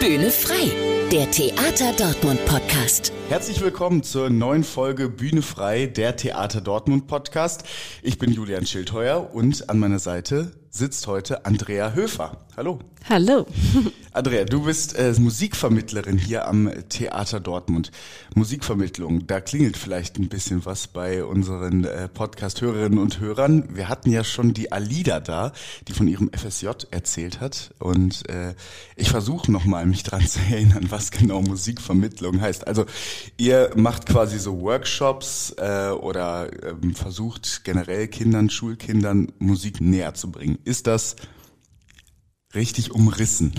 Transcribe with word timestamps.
Bühne 0.00 0.30
frei, 0.30 0.70
der 1.10 1.28
Theater 1.28 1.92
Dortmund 1.92 2.44
Podcast. 2.46 3.12
Herzlich 3.28 3.60
willkommen 3.60 4.04
zur 4.04 4.30
neuen 4.30 4.62
Folge 4.62 5.08
Bühne 5.08 5.42
frei, 5.42 5.86
der 5.86 6.14
Theater 6.14 6.60
Dortmund 6.60 7.08
Podcast. 7.08 7.64
Ich 8.02 8.16
bin 8.16 8.30
Julian 8.30 8.64
Schildheuer 8.64 9.34
und 9.34 9.68
an 9.68 9.80
meiner 9.80 9.98
Seite 9.98 10.52
sitzt 10.70 11.06
heute 11.06 11.44
Andrea 11.46 11.92
Höfer. 11.94 12.38
Hallo. 12.56 12.80
Hallo. 13.08 13.46
Andrea, 14.12 14.44
du 14.44 14.64
bist 14.64 14.96
äh, 14.98 15.14
Musikvermittlerin 15.16 16.18
hier 16.18 16.48
am 16.48 16.70
Theater 16.88 17.38
Dortmund. 17.38 17.92
Musikvermittlung, 18.34 19.26
da 19.28 19.40
klingelt 19.40 19.76
vielleicht 19.76 20.18
ein 20.18 20.28
bisschen 20.28 20.66
was 20.66 20.88
bei 20.88 21.24
unseren 21.24 21.84
äh, 21.84 22.08
Podcast-Hörerinnen 22.08 22.98
und 22.98 23.20
Hörern. 23.20 23.76
Wir 23.76 23.88
hatten 23.88 24.10
ja 24.10 24.24
schon 24.24 24.54
die 24.54 24.72
Alida 24.72 25.20
da, 25.20 25.52
die 25.86 25.92
von 25.92 26.08
ihrem 26.08 26.30
FSJ 26.36 26.68
erzählt 26.90 27.40
hat. 27.40 27.72
Und 27.78 28.28
äh, 28.28 28.54
ich 28.96 29.08
versuche 29.08 29.52
nochmal, 29.52 29.86
mich 29.86 30.02
dran 30.02 30.26
zu 30.26 30.40
erinnern, 30.40 30.86
was 30.88 31.12
genau 31.12 31.40
Musikvermittlung 31.40 32.40
heißt. 32.40 32.66
Also 32.66 32.86
ihr 33.36 33.70
macht 33.76 34.06
quasi 34.06 34.38
so 34.38 34.60
Workshops 34.60 35.54
äh, 35.58 35.90
oder 35.90 36.50
ähm, 36.64 36.94
versucht 36.94 37.62
generell 37.64 38.08
Kindern, 38.08 38.50
Schulkindern 38.50 39.32
Musik 39.38 39.80
näher 39.80 40.14
zu 40.14 40.32
bringen. 40.32 40.57
Ist 40.64 40.86
das 40.86 41.16
richtig 42.54 42.92
umrissen. 42.92 43.52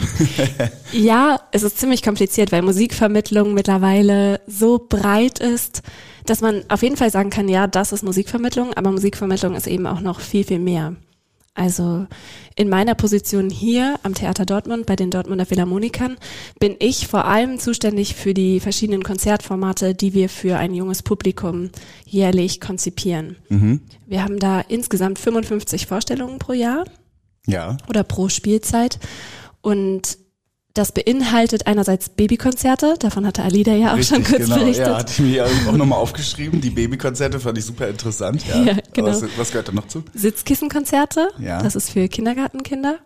ja, 0.91 1.39
es 1.52 1.63
ist 1.63 1.80
ziemlich 1.80 2.02
kompliziert, 2.02 2.52
weil 2.52 2.62
Musikvermittlung 2.62 3.53
mittlerweile 3.53 4.41
so 4.48 4.80
breit 4.80 5.39
ist, 5.39 5.84
dass 6.25 6.41
man 6.41 6.63
auf 6.70 6.81
jeden 6.81 6.98
Fall 6.98 7.12
sagen 7.12 7.30
kann, 7.30 7.48
ja, 7.48 7.67
das 7.67 7.91
ist 7.91 8.03
Musikvermittlung, 8.03 8.73
aber 8.73 8.91
Musikvermittlung 8.91 9.55
ist 9.55 9.67
eben 9.67 9.85
auch 9.85 10.02
noch 10.02 10.20
viel, 10.20 10.44
viel 10.44 10.59
mehr. 10.59 10.95
Also 11.59 12.08
in 12.55 12.70
meiner 12.70 12.95
Position 12.95 13.49
hier 13.49 14.00
am 14.04 14.13
Theater 14.13 14.45
Dortmund 14.45 14.86
bei 14.86 14.95
den 14.95 15.12
Dortmunder 15.12 15.45
Philharmonikern 15.45 16.16
bin 16.58 16.77
ich 16.80 17.08
vor 17.08 17.26
allem 17.26 17.59
zuständig 17.59 18.16
für 18.16 18.34
die 18.34 18.62
verschiedenen 18.62 19.04
Konzertformate, 19.04 19.94
die 19.94 20.14
wir 20.14 20.30
für 20.30 20.56
ein 20.56 20.73
junges 20.73 21.03
Publikum 21.03 21.69
jährlich 22.06 22.61
konzipieren. 22.61 23.36
Mhm. 23.50 23.81
Wir 24.08 24.23
haben 24.23 24.39
da 24.39 24.61
insgesamt 24.61 25.19
55 25.19 25.86
Vorstellungen 25.86 26.39
pro 26.39 26.53
Jahr. 26.53 26.86
Ja. 27.45 27.75
Oder 27.89 28.03
pro 28.03 28.30
Spielzeit. 28.30 28.97
Und 29.59 30.17
das 30.80 30.94
beinhaltet 30.94 31.67
einerseits 31.67 32.08
Babykonzerte, 32.08 32.95
davon 32.99 33.27
hatte 33.27 33.44
Alida 33.44 33.73
ja 33.73 33.91
auch 33.91 33.97
Richtig, 33.97 34.16
schon 34.16 34.23
kurz 34.23 34.45
genau. 34.45 34.59
berichtet. 34.59 34.88
Ja, 34.88 34.97
hatte 34.97 35.11
ich 35.11 35.19
mir 35.19 35.45
auch 35.45 35.72
nochmal 35.75 35.99
aufgeschrieben. 35.99 36.61
Die 36.61 36.69
Babykonzerte 36.69 37.39
fand 37.39 37.58
ich 37.58 37.66
super 37.66 37.89
interessant. 37.89 38.47
Ja, 38.47 38.63
ja 38.63 38.77
genau. 38.94 39.09
Was, 39.09 39.23
was, 39.38 39.52
gehört 39.52 39.67
da 39.67 39.73
noch 39.73 39.88
zu? 39.88 40.03
Sitzkissenkonzerte, 40.13 41.30
ja. 41.39 41.61
das 41.61 41.75
ist 41.75 41.91
für 41.91 42.07
Kindergartenkinder. 42.07 43.00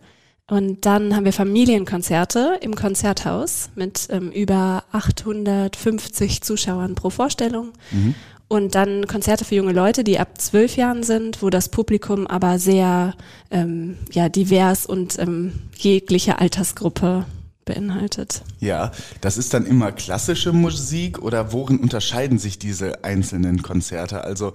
Und 0.47 0.85
dann 0.85 1.16
haben 1.16 1.25
wir 1.25 1.33
Familienkonzerte 1.33 2.59
im 2.61 2.75
Konzerthaus 2.75 3.69
mit 3.75 4.07
ähm, 4.11 4.31
über 4.31 4.83
850 4.91 6.41
Zuschauern 6.41 6.94
pro 6.94 7.09
Vorstellung. 7.09 7.71
Mhm. 7.91 8.13
Und 8.49 8.75
dann 8.75 9.07
Konzerte 9.07 9.45
für 9.45 9.55
junge 9.55 9.71
Leute, 9.73 10.03
die 10.03 10.19
ab 10.19 10.39
zwölf 10.39 10.75
Jahren 10.77 11.01
sind, 11.01 11.41
wo 11.41 11.49
das 11.49 11.69
Publikum 11.69 12.27
aber 12.27 12.59
sehr 12.59 13.16
ähm, 13.49 13.97
ja, 14.11 14.29
divers 14.29 14.85
und 14.85 15.17
ähm, 15.17 15.53
jegliche 15.75 16.38
Altersgruppe 16.38 17.25
beinhaltet. 17.66 18.44
Ja, 18.59 18.92
das 19.22 19.38
ist 19.38 19.53
dann 19.53 19.66
immer 19.66 19.92
klassische 19.92 20.53
Musik 20.53 21.19
oder 21.19 21.53
worin 21.53 21.80
unterscheiden 21.80 22.38
sich 22.39 22.59
diese 22.59 23.03
einzelnen 23.03 23.61
Konzerte? 23.61 24.23
Also 24.23 24.53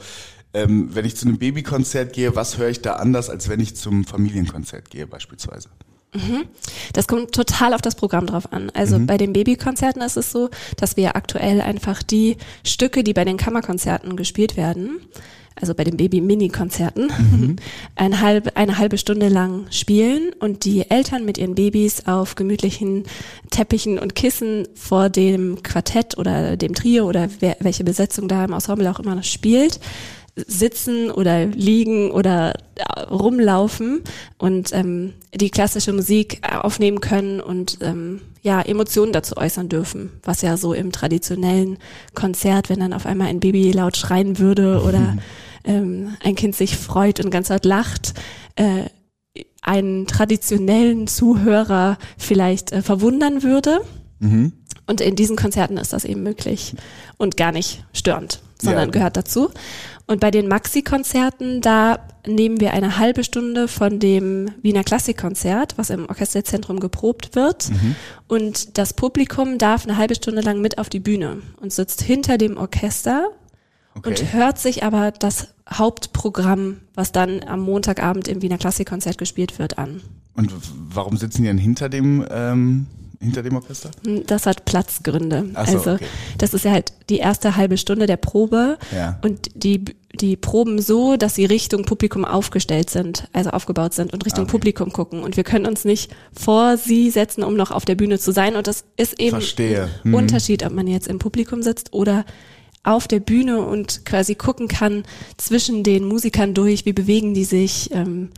ähm, 0.55 0.95
wenn 0.95 1.05
ich 1.05 1.17
zu 1.17 1.27
einem 1.27 1.39
Babykonzert 1.39 2.13
gehe, 2.13 2.35
was 2.35 2.59
höre 2.59 2.69
ich 2.69 2.81
da 2.81 2.95
anders, 2.97 3.31
als 3.31 3.49
wenn 3.49 3.61
ich 3.61 3.77
zum 3.77 4.05
Familienkonzert 4.05 4.91
gehe 4.91 5.07
beispielsweise? 5.07 5.69
Mhm. 6.15 6.45
Das 6.95 7.07
kommt 7.07 7.33
total 7.33 7.75
auf 7.75 7.83
das 7.83 7.95
Programm 7.95 8.27
drauf 8.27 8.53
an. 8.53 8.71
Also 8.71 8.99
mhm. 8.99 9.07
bei 9.07 9.19
den 9.19 9.35
Babykonzerten 9.35 10.01
ist 10.01 10.17
es 10.17 10.33
so, 10.33 10.49
dass 10.77 10.97
wir 10.97 11.17
aktuell 11.17 11.61
einfach 11.61 12.03
die 12.03 12.39
Stücke, 12.65 13.05
die 13.05 13.13
bei 13.13 13.25
den 13.25 13.37
Kammerkonzerten 13.37 14.17
gespielt 14.17 14.57
werden, 14.57 15.01
also 15.61 15.75
bei 15.75 15.85
den 15.85 15.97
Baby-Mini-Konzerten, 15.97 17.07
mhm. 17.07 17.57
eine, 17.97 18.21
halbe, 18.21 18.57
eine 18.57 18.79
halbe 18.79 18.99
Stunde 18.99 19.29
lang 19.29 19.67
spielen 19.71 20.31
und 20.41 20.65
die 20.65 20.91
Eltern 20.91 21.25
mit 21.25 21.39
ihren 21.39 21.55
Babys 21.55 22.07
auf 22.07 22.35
gemütlichen 22.35 23.05
Teppichen 23.51 23.99
und 23.99 24.15
Kissen 24.15 24.67
vor 24.75 25.09
dem 25.09 25.63
Quartett 25.63 26.19
oder 26.19 26.57
dem 26.57 26.75
Trio 26.75 27.07
oder 27.09 27.29
wer, 27.41 27.57
welche 27.61 27.85
Besetzung 27.85 28.29
da 28.29 28.45
im 28.45 28.53
Ensemble 28.53 28.91
auch 28.91 29.01
immer 29.01 29.15
noch 29.15 29.25
spielt, 29.25 29.81
sitzen 30.47 31.11
oder 31.11 31.47
liegen 31.47 32.11
oder 32.11 32.55
äh, 32.77 33.01
rumlaufen 33.01 34.03
und 34.37 34.73
ähm, 34.73 35.15
die 35.35 35.51
klassische 35.51 35.93
Musik 35.93 36.41
äh, 36.43 36.57
aufnehmen 36.57 37.01
können 37.01 37.41
und 37.41 37.79
ähm, 37.81 38.21
ja 38.43 38.61
Emotionen 38.61 39.13
dazu 39.13 39.37
äußern 39.37 39.69
dürfen, 39.69 40.11
was 40.23 40.43
ja 40.43 40.57
so 40.57 40.73
im 40.75 40.93
traditionellen 40.93 41.79
Konzert, 42.15 42.69
wenn 42.69 42.81
dann 42.81 42.93
auf 42.93 43.07
einmal 43.07 43.29
ein 43.29 43.41
Baby 43.41 43.73
laut 43.73 43.97
schreien 43.97 44.39
würde 44.39 44.83
oder 44.83 45.17
ähm, 45.69 46.17
ein 46.25 46.35
Kind 46.35 46.57
sich 46.57 46.77
freut 46.77 47.21
und 47.21 47.31
ganz 47.31 47.51
laut 47.51 47.65
lacht, 47.65 48.15
äh, 48.57 48.87
einen 49.63 50.07
traditionellen 50.07 51.07
Zuhörer 51.07 51.99
vielleicht 52.17 52.73
äh, 52.73 52.83
verwundern 52.83 53.43
würde. 53.43 53.83
Mhm. 54.19 54.53
Und 54.87 55.01
in 55.03 55.15
diesen 55.15 55.37
Konzerten 55.37 55.77
ist 55.77 55.93
das 55.93 56.07
eben 56.07 56.23
möglich 56.23 56.75
und 57.19 57.37
gar 57.37 57.53
nicht 57.53 57.85
störend, 57.93 58.41
sondern 58.61 58.87
ja. 58.87 58.91
gehört 58.91 59.17
dazu. 59.19 59.51
Und 60.07 60.21
bei 60.21 60.31
den 60.31 60.49
Maxi-Konzerten, 60.49 61.61
da 61.61 61.99
nehmen 62.27 62.61
wir 62.61 62.73
eine 62.73 62.97
halbe 62.97 63.23
Stunde 63.23 63.69
von 63.69 63.99
dem 63.99 64.51
Wiener 64.63 64.83
Klassikkonzert, 64.83 65.77
was 65.77 65.91
im 65.91 66.07
Orchesterzentrum 66.07 66.81
geprobt 66.81 67.37
wird. 67.37 67.69
Mhm. 67.69 67.95
Und 68.27 68.79
das 68.79 68.95
Publikum 68.95 69.59
darf 69.59 69.85
eine 69.85 69.99
halbe 69.99 70.15
Stunde 70.15 70.41
lang 70.41 70.63
mit 70.63 70.79
auf 70.79 70.89
die 70.89 71.01
Bühne 71.01 71.43
und 71.61 71.75
sitzt 71.75 72.01
hinter 72.01 72.39
dem 72.39 72.57
Orchester 72.57 73.29
okay. 73.99 74.11
und 74.11 74.33
hört 74.33 74.59
sich 74.59 74.83
aber 74.85 75.11
das 75.11 75.49
Hauptprogramm, 75.73 76.79
was 76.95 77.13
dann 77.13 77.43
am 77.45 77.61
Montagabend 77.61 78.29
im 78.29 78.43
Wiener 78.43 78.59
Klassikkonzert 78.59 79.19
gespielt 79.19 79.59
wird, 79.59 79.79
an. 79.79 80.01
Und 80.35 80.53
warum 80.73 81.17
sitzen 81.17 81.43
die 81.43 81.49
denn 81.49 81.59
hinter 81.59 81.89
dem 81.89 82.25
ähm, 82.31 82.87
hinter 83.21 83.43
dem 83.43 83.57
Orchester? 83.57 83.91
Das 84.27 84.47
hat 84.47 84.65
Platzgründe. 84.65 85.51
So, 85.53 85.57
also 85.57 85.93
okay. 85.95 86.07
das 86.39 86.55
ist 86.55 86.65
ja 86.65 86.71
halt 86.71 86.93
die 87.11 87.19
erste 87.19 87.57
halbe 87.57 87.77
Stunde 87.77 88.07
der 88.07 88.17
Probe 88.17 88.79
ja. 88.95 89.19
und 89.23 89.49
die 89.55 89.85
die 90.15 90.37
Proben 90.37 90.81
so, 90.81 91.17
dass 91.17 91.35
sie 91.35 91.45
Richtung 91.45 91.85
Publikum 91.85 92.25
aufgestellt 92.25 92.91
sind, 92.91 93.29
also 93.33 93.51
aufgebaut 93.51 93.95
sind 93.95 94.13
und 94.13 94.25
Richtung 94.25 94.45
okay. 94.45 94.53
Publikum 94.53 94.93
gucken. 94.93 95.23
Und 95.23 95.37
wir 95.37 95.45
können 95.45 95.67
uns 95.67 95.85
nicht 95.85 96.11
vor 96.33 96.77
sie 96.77 97.11
setzen, 97.11 97.45
um 97.45 97.55
noch 97.55 97.71
auf 97.71 97.85
der 97.85 97.95
Bühne 97.95 98.19
zu 98.19 98.33
sein. 98.33 98.57
Und 98.57 98.67
das 98.67 98.85
ist 98.97 99.21
eben 99.21 99.37
Verstehe. 99.37 99.85
ein 100.05 100.11
mhm. 100.11 100.15
Unterschied, 100.15 100.65
ob 100.65 100.73
man 100.73 100.87
jetzt 100.87 101.09
im 101.09 101.19
Publikum 101.19 101.63
sitzt 101.63 101.93
oder 101.93 102.25
auf 102.83 103.09
der 103.09 103.21
Bühne 103.21 103.61
und 103.61 104.05
quasi 104.05 104.35
gucken 104.35 104.69
kann 104.69 105.05
zwischen 105.37 105.83
den 105.85 106.05
Musikern 106.05 106.55
durch, 106.55 106.87
wie 106.87 106.93
bewegen 106.93 107.35
die 107.35 107.45
sich 107.45 107.91
ähm, 107.93 108.31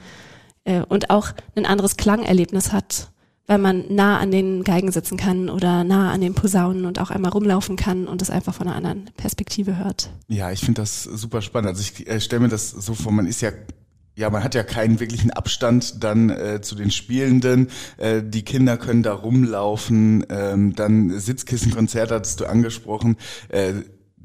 äh, 0.64 0.82
und 0.88 1.10
auch 1.10 1.30
ein 1.54 1.66
anderes 1.66 1.96
Klangerlebnis 1.96 2.72
hat 2.72 3.10
weil 3.50 3.58
man 3.58 3.84
nah 3.88 4.20
an 4.20 4.30
den 4.30 4.62
Geigen 4.62 4.92
sitzen 4.92 5.16
kann 5.16 5.50
oder 5.50 5.82
nah 5.82 6.12
an 6.12 6.20
den 6.20 6.34
Posaunen 6.34 6.84
und 6.84 7.00
auch 7.00 7.10
einmal 7.10 7.32
rumlaufen 7.32 7.74
kann 7.74 8.06
und 8.06 8.22
es 8.22 8.30
einfach 8.30 8.54
von 8.54 8.68
einer 8.68 8.76
anderen 8.76 9.10
Perspektive 9.16 9.76
hört. 9.76 10.08
Ja, 10.28 10.52
ich 10.52 10.60
finde 10.60 10.82
das 10.82 11.02
super 11.02 11.42
spannend. 11.42 11.70
Also 11.70 11.80
ich 11.82 12.06
äh, 12.06 12.20
stelle 12.20 12.42
mir 12.42 12.48
das 12.48 12.70
so 12.70 12.94
vor, 12.94 13.10
man 13.10 13.26
ist 13.26 13.40
ja 13.40 13.50
ja, 14.14 14.30
man 14.30 14.44
hat 14.44 14.54
ja 14.54 14.62
keinen 14.62 15.00
wirklichen 15.00 15.32
Abstand 15.32 16.04
dann 16.04 16.30
äh, 16.30 16.60
zu 16.60 16.76
den 16.76 16.92
Spielenden. 16.92 17.70
Äh, 17.96 18.22
die 18.22 18.42
Kinder 18.44 18.76
können 18.76 19.02
da 19.02 19.14
rumlaufen. 19.14 20.26
Ähm, 20.28 20.76
dann 20.76 21.18
Sitzkissenkonzert 21.18 22.12
hattest 22.12 22.38
du 22.38 22.44
angesprochen. 22.44 23.16
Äh, 23.48 23.72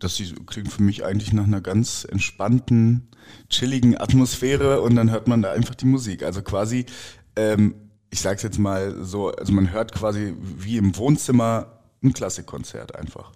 das 0.05 0.21
klingt 0.45 0.71
für 0.71 0.83
mich 0.83 1.03
eigentlich 1.03 1.33
nach 1.33 1.43
einer 1.43 1.61
ganz 1.61 2.07
entspannten, 2.09 3.09
chilligen 3.49 3.97
Atmosphäre 3.97 4.81
und 4.81 4.95
dann 4.95 5.11
hört 5.11 5.27
man 5.27 5.41
da 5.41 5.51
einfach 5.51 5.75
die 5.75 5.85
Musik. 5.85 6.23
Also 6.23 6.41
quasi 6.41 6.85
ähm, 7.35 7.75
ich 8.15 8.21
sag's 8.21 8.44
jetzt 8.44 8.59
mal 8.59 8.95
so, 9.03 9.29
also 9.31 9.51
man 9.51 9.73
hört 9.73 9.91
quasi 9.91 10.33
wie 10.39 10.77
im 10.77 10.95
Wohnzimmer 10.95 11.81
ein 12.01 12.13
Klassikkonzert 12.13 12.95
einfach. 12.95 13.31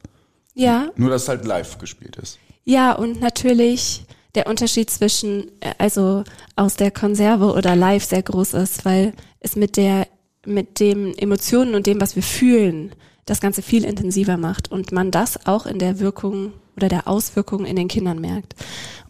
Ja. 0.53 0.89
Nur, 0.95 1.09
dass 1.09 1.27
halt 1.27 1.45
live 1.45 1.77
gespielt 1.79 2.15
ist. 2.15 2.39
Ja, 2.63 2.94
und 2.94 3.19
natürlich 3.19 4.05
der 4.35 4.47
Unterschied 4.47 4.89
zwischen, 4.89 5.51
äh, 5.59 5.73
also 5.77 6.23
aus 6.55 6.77
der 6.77 6.91
Konserve 6.91 7.53
oder 7.53 7.75
live 7.75 8.05
sehr 8.05 8.23
groß 8.23 8.53
ist, 8.53 8.85
weil 8.85 9.13
es 9.41 9.57
mit 9.57 9.75
der, 9.75 10.07
mit 10.45 10.79
dem 10.79 11.13
Emotionen 11.15 11.75
und 11.75 11.85
dem, 11.85 11.99
was 11.99 12.15
wir 12.15 12.23
fühlen, 12.23 12.94
das 13.25 13.42
Ganze 13.42 13.62
viel 13.62 13.86
intensiver 13.86 14.38
macht 14.38 14.71
und 14.71 14.92
man 14.92 15.12
das 15.12 15.45
auch 15.45 15.66
in 15.66 15.80
der 15.80 16.00
Wirkung 16.00 16.54
oder 16.75 16.88
der 16.88 17.07
Auswirkung 17.07 17.66
in 17.66 17.75
den 17.75 17.88
Kindern 17.88 18.19
merkt. 18.19 18.56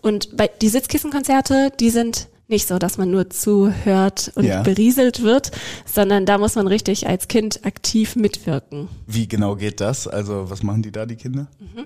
Und 0.02 0.36
bei 0.36 0.50
die 0.62 0.70
Sitzkissenkonzerte, 0.70 1.72
die 1.80 1.90
sind 1.90 2.28
nicht 2.50 2.68
so, 2.68 2.80
dass 2.80 2.98
man 2.98 3.12
nur 3.12 3.30
zuhört 3.30 4.32
und 4.36 4.44
ja. 4.44 4.64
berieselt 4.64 5.22
wird, 5.22 5.52
sondern 5.86 6.26
da 6.26 6.40
muss 6.40 6.56
man 6.56 6.66
richtig 6.66 7.08
als 7.08 7.28
Kind 7.28 7.64
aktiv 7.64 8.16
mitwirken. 8.16 8.90
Wie 9.06 9.28
genau 9.28 9.56
geht 9.56 9.80
das? 9.80 10.08
Also 10.08 10.50
was 10.50 10.64
machen 10.64 10.82
die 10.82 10.92
da, 10.92 11.06
die 11.06 11.16
Kinder? 11.16 11.48
Mhm. 11.60 11.86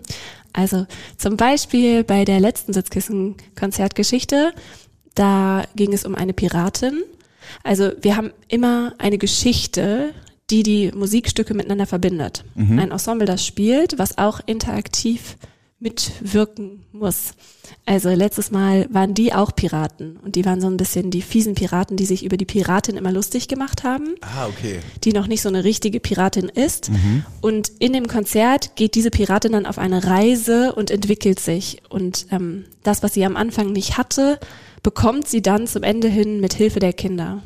Also 0.54 0.88
zum 1.18 1.36
Beispiel 1.36 2.06
bei 2.06 2.24
der 2.24 2.40
letzten 2.40 2.72
Sitzkissen-Konzertgeschichte, 2.72 4.54
da 5.16 5.66
ging 5.76 5.92
es 5.92 6.06
um 6.06 6.16
eine 6.16 6.34
Piratin. 6.34 7.04
Also 7.64 7.92
wir 8.02 8.16
haben 8.16 8.32
immer 8.48 8.94
eine 9.00 9.18
Geschichte, 9.18 10.14
die 10.50 10.64
die 10.64 10.92
Musikstücke 10.94 11.54
miteinander 11.54 11.86
verbindet. 11.86 12.44
Mhm. 12.56 12.80
Ein 12.80 12.92
Ensemble, 12.92 13.26
das 13.26 13.46
spielt, 13.46 13.98
was 13.98 14.18
auch 14.18 14.40
interaktiv 14.46 15.38
mitwirken 15.80 16.86
muss. 16.94 17.34
Also 17.86 18.10
letztes 18.10 18.52
Mal 18.52 18.88
waren 18.90 19.14
die 19.14 19.34
auch 19.34 19.54
Piraten 19.54 20.16
und 20.24 20.36
die 20.36 20.46
waren 20.46 20.62
so 20.62 20.68
ein 20.68 20.78
bisschen 20.78 21.12
die 21.12 21.22
fiesen 21.22 21.56
Piraten, 21.56 21.98
die 21.98 22.06
sich 22.06 22.24
über 22.24 22.38
die 22.38 22.46
Piratin 22.46 22.96
immer 22.96 23.12
lustig 23.12 23.50
gemacht 23.50 23.84
haben, 23.84 24.16
Ah, 24.22 24.48
okay. 24.48 24.80
die 25.04 25.12
noch 25.12 25.28
nicht 25.28 25.42
so 25.42 25.50
eine 25.50 25.66
richtige 25.66 26.00
Piratin 26.00 26.48
ist. 26.48 26.90
Und 27.42 27.70
in 27.80 27.92
dem 27.92 28.08
Konzert 28.08 28.78
geht 28.78 28.96
diese 28.96 29.12
Piratin 29.12 29.52
dann 29.52 29.66
auf 29.66 29.78
eine 29.78 30.06
Reise 30.06 30.74
und 30.74 30.90
entwickelt 30.90 31.40
sich. 31.42 31.82
Und 31.90 32.28
ähm, 32.32 32.64
das, 32.84 33.04
was 33.04 33.14
sie 33.14 33.26
am 33.26 33.36
Anfang 33.36 33.74
nicht 33.74 33.98
hatte, 33.98 34.40
bekommt 34.84 35.28
sie 35.28 35.42
dann 35.42 35.68
zum 35.68 35.84
Ende 35.84 36.08
hin 36.08 36.40
mit 36.40 36.54
Hilfe 36.54 36.80
der 36.80 36.94
Kinder. 36.94 37.42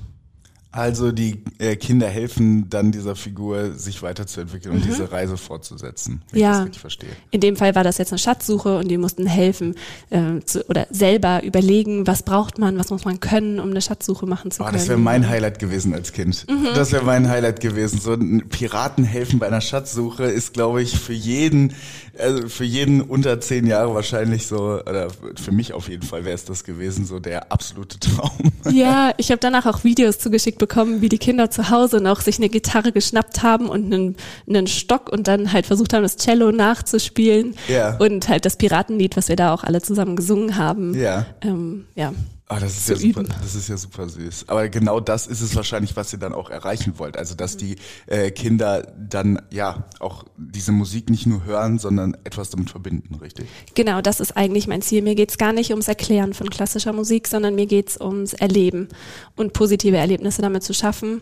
Also 0.78 1.12
die 1.12 1.42
äh, 1.58 1.76
Kinder 1.76 2.08
helfen 2.08 2.70
dann 2.70 2.92
dieser 2.92 3.16
Figur, 3.16 3.72
sich 3.74 4.04
weiterzuentwickeln 4.04 4.76
und 4.76 4.86
diese 4.86 5.12
Reise 5.12 5.36
fortzusetzen, 5.38 6.22
wenn 6.32 6.38
ich 6.38 6.44
Ja. 6.44 6.52
das 6.60 6.66
richtig 6.66 6.82
verstehe. 6.82 7.10
In 7.32 7.42
dem 7.42 7.56
Fall 7.56 7.74
war 7.76 7.84
das 7.84 7.98
jetzt 7.98 8.12
eine 8.12 8.20
Schatzsuche 8.20 8.78
und 8.78 8.88
die 8.88 8.98
mussten 8.98 9.26
helfen 9.26 9.76
äh, 10.12 10.40
zu, 10.46 10.64
oder 10.70 10.86
selber 10.92 11.44
überlegen, 11.44 12.06
was 12.06 12.22
braucht 12.24 12.60
man, 12.60 12.78
was 12.78 12.92
muss 12.92 13.06
man 13.06 13.20
können, 13.20 13.60
um 13.60 13.72
eine 13.72 13.82
Schatzsuche 13.82 14.28
machen 14.28 14.52
zu 14.52 14.62
Oh, 14.62 14.66
können. 14.66 14.78
das 14.78 14.88
wäre 14.88 15.00
mein 15.00 15.28
Highlight 15.28 15.58
gewesen 15.60 15.94
als 15.96 16.14
Kind. 16.14 16.46
Das 16.76 16.92
wäre 16.92 17.04
mein 17.04 17.28
Highlight 17.28 17.60
gewesen. 17.60 18.00
So 18.00 18.14
ein 18.14 18.48
Piraten 18.48 19.04
helfen 19.04 19.40
bei 19.40 19.48
einer 19.48 19.62
Schatzsuche 19.62 20.26
ist, 20.26 20.54
glaube 20.54 20.84
ich, 20.84 20.98
für 21.00 21.14
jeden, 21.14 21.74
also 22.20 22.48
für 22.50 22.64
jeden 22.66 23.02
unter 23.02 23.42
zehn 23.42 23.66
Jahre 23.66 23.96
wahrscheinlich 23.96 24.46
so, 24.46 24.80
oder 24.82 25.08
für 25.42 25.52
mich 25.52 25.74
auf 25.74 25.90
jeden 25.90 26.04
Fall 26.04 26.24
wäre 26.24 26.36
es 26.36 26.46
das 26.46 26.64
gewesen, 26.64 27.06
so 27.06 27.20
der 27.20 27.52
absolute 27.52 28.00
Traum. 28.00 28.52
Ja, 28.72 29.12
ich 29.18 29.32
habe 29.32 29.40
danach 29.40 29.66
auch 29.66 29.84
Videos 29.84 30.20
zugeschickt 30.20 30.60
bekommen, 30.60 30.67
wie 31.02 31.10
die 31.10 31.18
Kinder 31.18 31.50
zu 31.50 31.70
Hause 31.70 32.02
noch 32.02 32.22
sich 32.22 32.38
eine 32.38 32.50
Gitarre 32.50 32.92
geschnappt 32.92 33.44
haben 33.44 33.70
und 33.70 33.94
einen, 33.94 34.16
einen 34.48 34.68
Stock 34.68 35.10
und 35.10 35.28
dann 35.28 35.54
halt 35.54 35.66
versucht 35.66 35.94
haben, 35.94 36.04
das 36.04 36.18
Cello 36.18 36.52
nachzuspielen. 36.52 37.56
Ja. 37.68 37.98
Und 37.98 38.30
halt 38.30 38.46
das 38.46 38.58
Piratenlied, 38.58 39.18
was 39.18 39.30
wir 39.30 39.36
da 39.36 39.54
auch 39.54 39.64
alle 39.64 39.82
zusammen 39.82 40.16
gesungen 40.16 40.58
haben. 40.58 40.94
Ja. 40.94 41.26
Ähm, 41.42 41.86
ja. 41.96 42.14
Ah, 42.50 42.62
das 42.62 42.78
ist 42.78 42.88
ja 42.88 42.96
super, 42.96 43.22
üben. 43.22 43.34
das 43.42 43.56
ist 43.56 43.68
ja 43.68 43.76
super 43.76 44.08
süß. 44.08 44.46
Aber 44.48 44.70
genau 44.70 45.02
das 45.02 45.28
ist 45.28 45.42
es 45.42 45.54
wahrscheinlich, 45.58 45.98
was 45.98 46.14
ihr 46.14 46.20
dann 46.20 46.34
auch 46.34 46.50
erreichen 46.50 46.94
wollt. 46.98 47.18
Also, 47.18 47.36
dass 47.36 47.58
die 47.58 47.76
äh, 48.06 48.32
Kinder 48.32 48.94
dann 48.98 49.42
ja 49.52 49.86
auch 50.00 50.24
diese 50.38 50.72
Musik 50.72 51.10
nicht 51.10 51.26
nur 51.26 51.44
hören, 51.44 51.78
sondern 51.78 52.16
etwas 52.24 52.50
damit 52.50 52.70
verbinden, 52.70 53.16
richtig? 53.16 53.48
Genau, 53.76 54.02
das 54.02 54.22
ist 54.22 54.38
eigentlich 54.38 54.66
mein 54.68 54.82
Ziel. 54.82 55.02
Mir 55.02 55.16
geht's 55.16 55.38
gar 55.38 55.52
nicht 55.52 55.72
ums 55.72 55.90
Erklären 55.90 56.34
von 56.34 56.50
klassischer 56.50 56.94
Musik, 56.94 57.28
sondern 57.28 57.56
mir 57.56 57.66
geht's 57.66 58.00
ums 58.00 58.32
Erleben 58.32 58.88
und 59.36 59.52
positive 59.52 59.98
Erlebnisse 59.98 60.42
damit 60.42 60.64
zu 60.64 60.74
schaffen, 60.74 61.22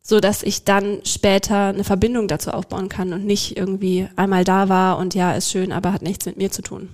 so 0.00 0.18
dass 0.18 0.42
ich 0.42 0.64
dann 0.64 1.00
später 1.04 1.66
eine 1.66 1.84
Verbindung 1.84 2.26
dazu 2.26 2.52
aufbauen 2.52 2.88
kann 2.88 3.12
und 3.12 3.26
nicht 3.26 3.58
irgendwie 3.58 4.08
einmal 4.16 4.44
da 4.44 4.70
war 4.70 4.96
und 4.96 5.14
ja, 5.14 5.34
ist 5.34 5.50
schön, 5.50 5.72
aber 5.72 5.92
hat 5.92 6.00
nichts 6.00 6.24
mit 6.24 6.38
mir 6.38 6.50
zu 6.50 6.62
tun. 6.62 6.88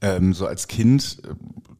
ähm, 0.00 0.34
so 0.34 0.46
als 0.46 0.66
Kind, 0.66 1.18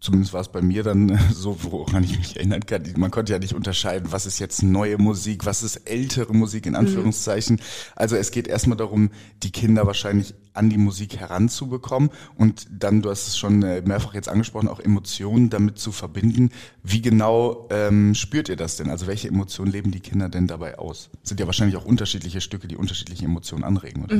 zumindest 0.02 0.32
war 0.32 0.40
es 0.40 0.48
bei 0.48 0.60
mir 0.60 0.82
dann 0.82 1.18
so, 1.32 1.56
woran 1.62 2.02
ich 2.02 2.18
mich 2.18 2.36
erinnern 2.36 2.66
kann, 2.66 2.82
man 2.96 3.10
konnte 3.10 3.32
ja 3.32 3.38
nicht 3.38 3.54
unterscheiden, 3.54 4.10
was 4.10 4.26
ist 4.26 4.40
jetzt 4.40 4.62
neue 4.62 4.98
Musik, 4.98 5.46
was 5.46 5.62
ist 5.62 5.76
ältere 5.88 6.34
Musik 6.34 6.66
in 6.66 6.74
Anführungszeichen. 6.74 7.60
Also 7.94 8.16
es 8.16 8.32
geht 8.32 8.48
erstmal 8.48 8.76
darum, 8.76 9.10
die 9.44 9.52
Kinder 9.52 9.86
wahrscheinlich 9.86 10.34
an 10.54 10.68
die 10.68 10.76
Musik 10.76 11.16
heranzubekommen 11.16 12.10
und 12.36 12.66
dann, 12.70 13.00
du 13.00 13.10
hast 13.10 13.28
es 13.28 13.38
schon 13.38 13.62
äh, 13.62 13.80
mehrfach 13.82 14.12
jetzt 14.12 14.28
angesprochen, 14.28 14.68
auch 14.68 14.80
Emotionen 14.80 15.48
damit 15.48 15.78
zu 15.78 15.92
verbinden. 15.92 16.50
Wie 16.82 17.00
genau 17.00 17.68
ähm, 17.70 18.14
spürt 18.14 18.48
ihr 18.48 18.56
das 18.56 18.76
denn? 18.76 18.90
Also 18.90 19.06
welche 19.06 19.28
Emotionen 19.28 19.70
leben 19.70 19.92
die 19.92 20.00
Kinder 20.00 20.28
denn 20.28 20.48
dabei 20.48 20.78
aus? 20.78 21.10
Sind 21.22 21.40
ja 21.40 21.46
wahrscheinlich 21.46 21.76
auch 21.76 21.86
unterschiedliche 21.86 22.40
Stücke, 22.40 22.66
die 22.66 22.76
unterschiedliche 22.76 23.24
Emotionen 23.24 23.64
anregen, 23.64 24.04
oder? 24.04 24.16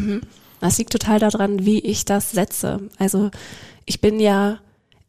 Das 0.61 0.79
liegt 0.79 0.93
total 0.93 1.19
daran, 1.19 1.67
wie 1.67 1.81
ich 1.81 2.05
das 2.05 2.31
setze. 2.31 2.89
Also 2.99 3.31
ich 3.85 4.01
bin 4.01 4.21
ja 4.21 4.61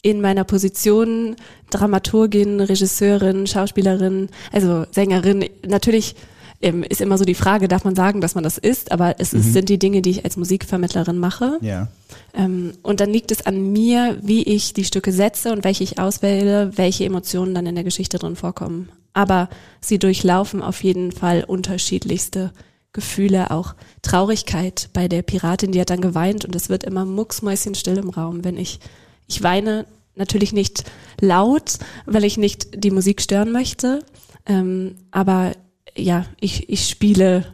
in 0.04 0.22
meiner 0.22 0.44
Position 0.44 1.36
Dramaturgin, 1.72 2.60
Regisseurin, 2.60 3.48
Schauspielerin, 3.48 4.30
also 4.52 4.86
Sängerin. 4.92 5.46
Natürlich 5.66 6.16
ähm, 6.62 6.84
ist 6.84 7.02
immer 7.02 7.18
so 7.18 7.26
die 7.26 7.34
Frage, 7.34 7.68
darf 7.68 7.84
man 7.84 7.96
sagen, 7.96 8.22
dass 8.22 8.36
man 8.36 8.44
das 8.44 8.58
ist, 8.58 8.92
aber 8.92 9.16
es 9.20 9.34
ist, 9.34 9.54
sind 9.54 9.70
die 9.70 9.80
Dinge, 9.80 10.02
die 10.02 10.12
ich 10.12 10.24
als 10.26 10.38
Musikvermittlerin 10.38 11.18
mache. 11.18 11.58
Ja. 11.62 11.88
Ähm, 12.34 12.74
und 12.84 13.00
dann 13.00 13.10
liegt 13.10 13.32
es 13.32 13.46
an 13.46 13.72
mir, 13.72 14.18
wie 14.22 14.44
ich 14.44 14.74
die 14.74 14.86
Stücke 14.86 15.12
setze 15.12 15.52
und 15.52 15.64
welche 15.64 15.84
ich 15.84 16.00
auswähle, 16.00 16.72
welche 16.76 17.06
Emotionen 17.06 17.56
dann 17.56 17.66
in 17.66 17.76
der 17.76 17.84
Geschichte 17.84 18.20
drin 18.20 18.36
vorkommen. 18.36 18.90
Aber 19.14 19.50
sie 19.82 20.00
durchlaufen 20.00 20.62
auf 20.62 20.84
jeden 20.84 21.12
Fall 21.12 21.44
unterschiedlichste 21.44 22.52
Gefühle, 22.94 23.52
auch 23.52 23.74
Traurigkeit 24.02 24.90
bei 24.94 25.08
der 25.08 25.24
Piratin, 25.24 25.72
die 25.72 25.82
hat 25.82 25.90
dann 25.90 26.02
geweint 26.02 26.46
und 26.46 26.56
es 26.56 26.70
wird 26.70 26.84
immer 26.84 27.06
mucksmäuschenstill 27.06 27.98
im 27.98 28.10
Raum, 28.10 28.44
wenn 28.44 28.58
ich, 28.58 28.80
ich 29.28 29.44
weine 29.44 29.86
natürlich 30.16 30.54
nicht 30.54 30.84
laut, 31.20 31.80
weil 32.06 32.24
ich 32.24 32.38
nicht 32.38 32.84
die 32.84 32.92
Musik 32.92 33.22
stören 33.22 33.52
möchte, 33.52 34.06
ähm, 34.46 34.96
aber 35.12 35.54
ja, 35.96 36.26
ich, 36.40 36.70
ich 36.70 36.88
spiele, 36.88 37.46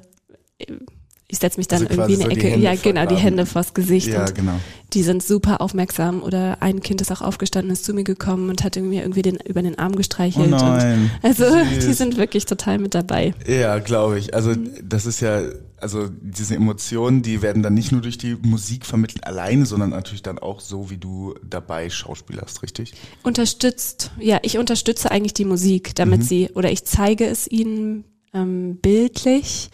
ich 1.31 1.37
setze 1.37 1.59
mich 1.59 1.67
dann 1.67 1.85
Also 1.87 1.93
irgendwie 1.93 2.13
in 2.13 2.19
so 2.21 2.25
eine 2.25 2.33
die 2.33 2.39
Ecke, 2.47 2.59
ja 2.59 2.73
genau, 2.73 3.05
die. 3.05 3.15
Hände 3.15 3.45
vors 3.45 3.75
Gesicht 3.75 4.07
Ja, 4.07 4.21
und 4.21 4.33
genau. 4.33 4.53
die 4.93 5.03
sind 5.03 5.21
super 5.21 5.61
aufmerksam 5.61 6.23
oder 6.23 6.57
ein 6.61 6.81
Kind 6.81 7.01
ist 7.01 7.11
auch 7.11 7.21
aufgestanden, 7.21 7.71
ist 7.71 7.85
zu 7.85 7.93
mir 7.93 8.03
gekommen 8.03 8.49
und 8.49 8.63
hat 8.63 8.75
mir 8.77 9.03
irgendwie 9.03 9.21
den, 9.21 9.37
über 9.45 9.61
den 9.61 9.77
Arm 9.77 9.95
gestreichelt. 9.95 10.47
Oh 10.47 10.49
nein, 10.55 11.11
Und 11.21 11.29
also 11.29 11.43
süß. 11.45 11.85
die 11.85 11.93
sind 11.93 12.17
wirklich 12.17 12.45
total 12.45 12.79
mit 12.79 12.95
dabei. 12.95 13.35
Ja, 13.47 13.77
glaube 13.77 14.17
ich. 14.17 14.33
Also 14.33 14.55
das 14.83 15.05
ist 15.05 15.19
ja, 15.19 15.41
also 15.77 16.09
diese 16.19 16.55
Emotionen, 16.55 17.21
die 17.21 17.43
werden 17.43 17.61
dann 17.61 17.75
nicht 17.75 17.91
nur 17.91 18.01
durch 18.01 18.17
die 18.17 18.35
Musik 18.41 18.83
vermittelt 18.83 19.23
alleine, 19.27 19.67
sondern 19.67 19.91
natürlich 19.91 20.23
dann 20.23 20.39
auch 20.39 20.59
so, 20.59 20.89
wie 20.89 20.97
du 20.97 21.35
dabei 21.47 21.91
schauspielerst, 21.91 22.63
richtig? 22.63 22.93
Unterstützt, 23.21 24.09
ja, 24.19 24.39
ich 24.41 24.57
unterstütze 24.57 25.11
eigentlich 25.11 25.35
die 25.35 25.45
Musik, 25.45 25.93
damit 25.95 26.23
sie, 26.25 26.49
oder 26.55 26.71
ich 26.71 26.85
zeige 26.85 27.27
es 27.27 27.47
ihnen 27.49 28.03
ähm, 28.33 28.77
bildlich. 28.81 29.69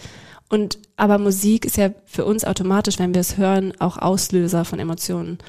Und 0.49 0.77
aber 0.95 1.17
Musik 1.17 1.65
ist 1.65 1.77
ja 1.77 1.89
für 2.05 2.25
uns 2.25 2.45
automatisch, 2.45 2.99
wenn 2.99 3.13
wir 3.13 3.21
es 3.21 3.37
hören, 3.37 3.73
auch 3.79 3.97
Auslöser 3.97 4.63
von 4.65 4.79
Emotionen. 4.79 5.39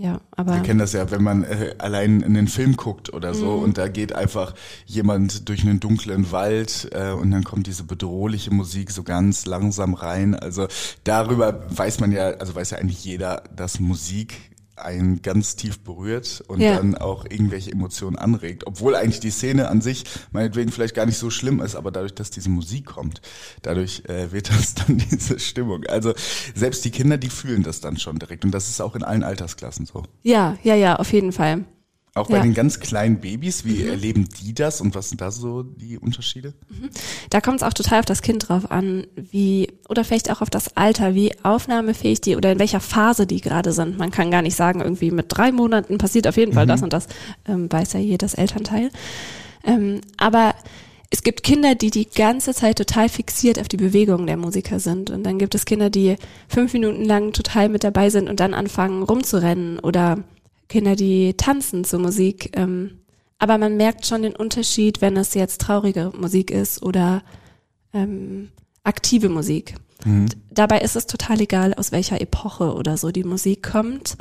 Ja, 0.00 0.20
aber 0.30 0.54
Wir 0.54 0.62
kennen 0.62 0.78
das 0.78 0.92
ja, 0.92 1.10
wenn 1.10 1.24
man 1.24 1.42
äh, 1.42 1.74
allein 1.78 2.20
in 2.20 2.34
den 2.34 2.46
Film 2.46 2.76
guckt 2.76 3.12
oder 3.12 3.34
so 3.34 3.54
und 3.54 3.78
da 3.78 3.88
geht 3.88 4.14
einfach 4.14 4.54
jemand 4.86 5.48
durch 5.48 5.62
einen 5.62 5.80
dunklen 5.80 6.30
Wald 6.30 6.88
äh, 6.92 7.10
und 7.10 7.32
dann 7.32 7.42
kommt 7.42 7.66
diese 7.66 7.82
bedrohliche 7.82 8.54
Musik 8.54 8.92
so 8.92 9.02
ganz 9.02 9.44
langsam 9.44 9.94
rein. 9.94 10.36
Also 10.36 10.68
darüber 11.02 11.66
weiß 11.70 11.98
man 11.98 12.12
ja, 12.12 12.28
also 12.28 12.54
weiß 12.54 12.70
ja 12.70 12.78
eigentlich 12.78 13.04
jeder, 13.04 13.42
dass 13.56 13.80
Musik 13.80 14.36
einen 14.82 15.22
ganz 15.22 15.56
tief 15.56 15.80
berührt 15.80 16.42
und 16.48 16.60
Ja. 16.60 16.76
dann 16.76 16.94
auch 16.96 17.24
irgendwelche 17.28 17.72
Emotionen 17.72 18.16
anregt. 18.16 18.66
Obwohl 18.66 18.94
eigentlich 18.94 19.20
die 19.20 19.30
Szene 19.30 19.68
an 19.68 19.80
sich 19.80 20.04
meinetwegen 20.32 20.70
vielleicht 20.72 20.94
gar 20.94 21.06
nicht 21.06 21.18
so 21.18 21.30
schlimm 21.30 21.60
ist, 21.60 21.74
aber 21.76 21.90
dadurch, 21.90 22.14
dass 22.14 22.30
diese 22.30 22.50
Musik 22.50 22.86
kommt, 22.86 23.20
dadurch 23.62 24.02
äh, 24.06 24.32
wird 24.32 24.48
das 24.50 24.74
dann 24.74 24.98
diese 24.98 25.38
Stimmung. 25.38 25.84
Also 25.86 26.14
selbst 26.54 26.84
die 26.84 26.90
Kinder, 26.90 27.18
die 27.18 27.30
fühlen 27.30 27.62
das 27.62 27.80
dann 27.80 27.96
schon 27.98 28.18
direkt 28.18 28.44
und 28.44 28.52
das 28.52 28.68
ist 28.68 28.80
auch 28.80 28.94
in 28.96 29.02
allen 29.02 29.22
Altersklassen 29.22 29.86
so. 29.86 30.02
ja, 30.22 30.56
ja, 30.62 30.74
ja, 30.74 30.96
auf 30.96 31.12
jeden 31.12 31.32
Fall. 31.32 31.64
Auch 32.18 32.28
bei 32.28 32.36
Ja. 32.36 32.42
Mhm. 32.42 32.48
den 32.48 32.54
ganz 32.54 32.80
kleinen 32.80 33.20
Babys, 33.20 33.64
wie 33.64 33.84
erleben 33.84 34.28
die 34.42 34.54
das 34.54 34.80
und 34.80 34.94
was 34.94 35.08
sind 35.08 35.20
da 35.20 35.30
so 35.30 35.62
die 35.62 35.98
Unterschiede? 35.98 36.54
Da 37.30 37.40
kommt 37.40 37.56
es 37.58 37.62
auch 37.62 37.72
total 37.72 38.00
auf 38.00 38.06
das 38.06 38.22
Kind 38.22 38.48
drauf 38.48 38.70
an, 38.70 39.06
wie, 39.16 39.68
oder 39.88 40.04
vielleicht 40.04 40.30
auch 40.30 40.40
auf 40.42 40.50
das 40.50 40.76
Alter, 40.76 41.14
wie 41.14 41.32
aufnahmefähig 41.42 42.20
die 42.20 42.36
oder 42.36 42.52
in 42.52 42.58
welcher 42.58 42.80
Phase 42.80 43.26
die 43.26 43.40
gerade 43.40 43.72
sind. 43.72 43.98
Man 43.98 44.10
kann 44.10 44.30
gar 44.30 44.42
nicht 44.42 44.56
sagen, 44.56 44.80
irgendwie 44.80 45.10
mit 45.10 45.26
drei 45.28 45.52
Monaten 45.52 45.98
passiert 45.98 46.26
auf 46.28 46.36
jeden 46.36 46.52
Fall 46.52 46.66
das 46.66 46.82
und 46.82 46.92
das, 46.92 47.06
ähm, 47.46 47.70
weiß 47.70 47.94
ja 47.94 48.00
jedes 48.00 48.34
Elternteil. 48.34 48.90
Ähm, 49.64 50.00
aber 50.16 50.54
es 51.10 51.22
gibt 51.22 51.42
Kinder, 51.42 51.74
die 51.74 51.90
die 51.90 52.06
ganze 52.08 52.52
Zeit 52.52 52.76
total 52.78 53.08
fixiert 53.08 53.58
auf 53.58 53.68
die 53.68 53.78
Bewegungen 53.78 54.26
der 54.26 54.36
Musiker 54.36 54.78
sind. 54.78 55.08
Und 55.10 55.24
dann 55.24 55.38
gibt 55.38 55.54
es 55.54 55.64
Kinder, 55.64 55.88
die 55.88 56.16
fünf 56.48 56.74
Minuten 56.74 57.04
lang 57.04 57.32
total 57.32 57.68
mit 57.70 57.82
dabei 57.82 58.10
sind 58.10 58.28
und 58.28 58.40
dann 58.40 58.52
anfangen 58.52 59.02
rumzurennen 59.02 59.78
oder 59.78 60.18
Kinder, 60.68 60.96
die 60.96 61.34
tanzen 61.34 61.84
zur 61.84 62.00
Musik. 62.00 62.56
Ähm, 62.56 62.98
aber 63.38 63.58
man 63.58 63.76
merkt 63.76 64.06
schon 64.06 64.22
den 64.22 64.36
Unterschied, 64.36 65.00
wenn 65.00 65.16
es 65.16 65.34
jetzt 65.34 65.60
traurige 65.60 66.12
Musik 66.18 66.50
ist 66.50 66.82
oder 66.82 67.22
ähm, 67.94 68.50
aktive 68.84 69.28
Musik. 69.28 69.74
Dabei 70.50 70.80
ist 70.80 70.96
es 70.96 71.06
total 71.06 71.40
egal, 71.40 71.74
aus 71.74 71.92
welcher 71.92 72.20
Epoche 72.20 72.74
oder 72.74 72.96
so 72.96 73.10
die 73.10 73.24
Musik 73.24 73.62
kommt, 73.62 74.16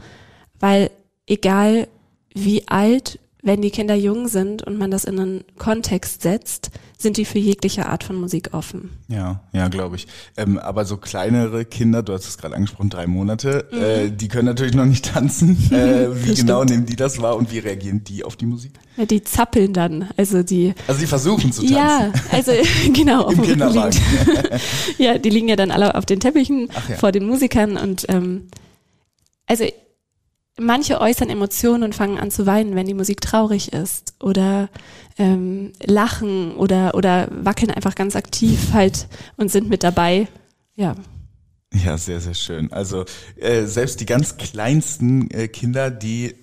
weil 0.60 0.92
egal 1.28 1.88
wie 2.34 2.68
alt, 2.68 3.20
wenn 3.48 3.62
die 3.62 3.72
Kinder 3.72 3.96
jung 3.96 4.28
sind 4.28 4.62
und 4.62 4.78
man 4.78 4.92
das 4.92 5.06
in 5.06 5.20
einen 5.20 5.44
Kontext 5.58 6.22
setzt, 6.22 6.70
sind 6.98 7.18
die 7.18 7.26
für 7.26 7.40
jegliche 7.40 7.86
Art 7.86 8.04
von 8.04 8.18
Musik 8.18 8.50
offen. 8.52 8.92
Ja, 9.08 9.42
ja, 9.54 9.70
glaube 9.70 9.96
ich. 9.96 10.08
Ähm, 10.36 10.60
aber 10.60 10.84
so 10.84 10.98
kleinere 10.98 11.64
Kinder, 11.64 12.04
du 12.04 12.12
hast 12.14 12.28
es 12.28 12.38
gerade 12.38 12.56
angesprochen, 12.56 12.90
drei 12.90 13.08
Monate, 13.08 13.68
mhm. 13.72 13.82
äh, 13.82 14.10
die 14.10 14.28
können 14.28 14.46
natürlich 14.46 14.76
noch 14.76 14.86
nicht 14.86 15.06
tanzen. 15.06 15.58
Äh, 15.78 16.26
wie 16.26 16.34
genau 16.34 16.64
nehmen 16.64 16.86
die 16.86 16.96
das 16.96 17.22
wahr 17.22 17.36
und 17.36 17.52
wie 17.52 17.60
reagieren 17.60 18.04
die 18.04 18.24
auf 18.24 18.36
die 18.36 18.46
Musik? 18.46 18.74
Ja, 18.96 19.06
die 19.06 19.24
zappeln 19.24 19.74
dann, 19.74 20.10
also 20.18 20.42
die. 20.42 20.74
Also 20.88 21.00
die 21.00 21.08
versuchen 21.08 21.52
zu 21.52 21.62
tanzen. 21.62 21.76
Ja, 21.76 22.12
also 22.32 22.52
genau. 22.94 23.30
Im 23.30 23.42
Kinderwagen. 23.42 24.00
ja, 24.98 25.18
die 25.18 25.30
liegen 25.30 25.48
ja 25.48 25.56
dann 25.56 25.72
alle 25.72 25.96
auf 25.96 26.06
den 26.06 26.20
Teppichen 26.20 26.70
ja. 26.90 26.96
vor 26.96 27.12
den 27.12 27.28
Musikern 27.28 27.78
und 27.78 28.06
ähm, 28.10 28.48
also 29.46 29.66
manche 30.60 31.00
äußern 31.00 31.30
Emotionen 31.30 31.84
und 31.84 31.96
fangen 31.96 32.20
an 32.20 32.32
zu 32.32 32.46
weinen, 32.46 32.76
wenn 32.76 32.88
die 32.88 32.94
Musik 32.94 33.22
traurig 33.22 33.74
ist 33.74 34.14
oder 34.22 34.70
ähm, 35.18 35.74
lachen 35.84 36.56
oder 36.56 36.96
oder 36.96 37.28
wackeln 37.32 37.72
einfach 37.72 37.96
ganz 37.96 38.16
aktiv 38.16 38.74
halt 38.74 39.08
und 39.38 39.52
sind 39.52 39.70
mit 39.70 39.84
dabei. 39.84 40.28
Ja. 40.76 40.96
Ja, 41.74 41.98
sehr, 41.98 42.22
sehr 42.22 42.34
schön. 42.34 42.72
Also 42.72 43.04
äh, 43.36 43.66
selbst 43.66 44.00
die 44.00 44.06
ganz 44.06 44.38
kleinsten 44.38 45.30
äh, 45.32 45.48
Kinder, 45.48 45.92
die 45.92 46.36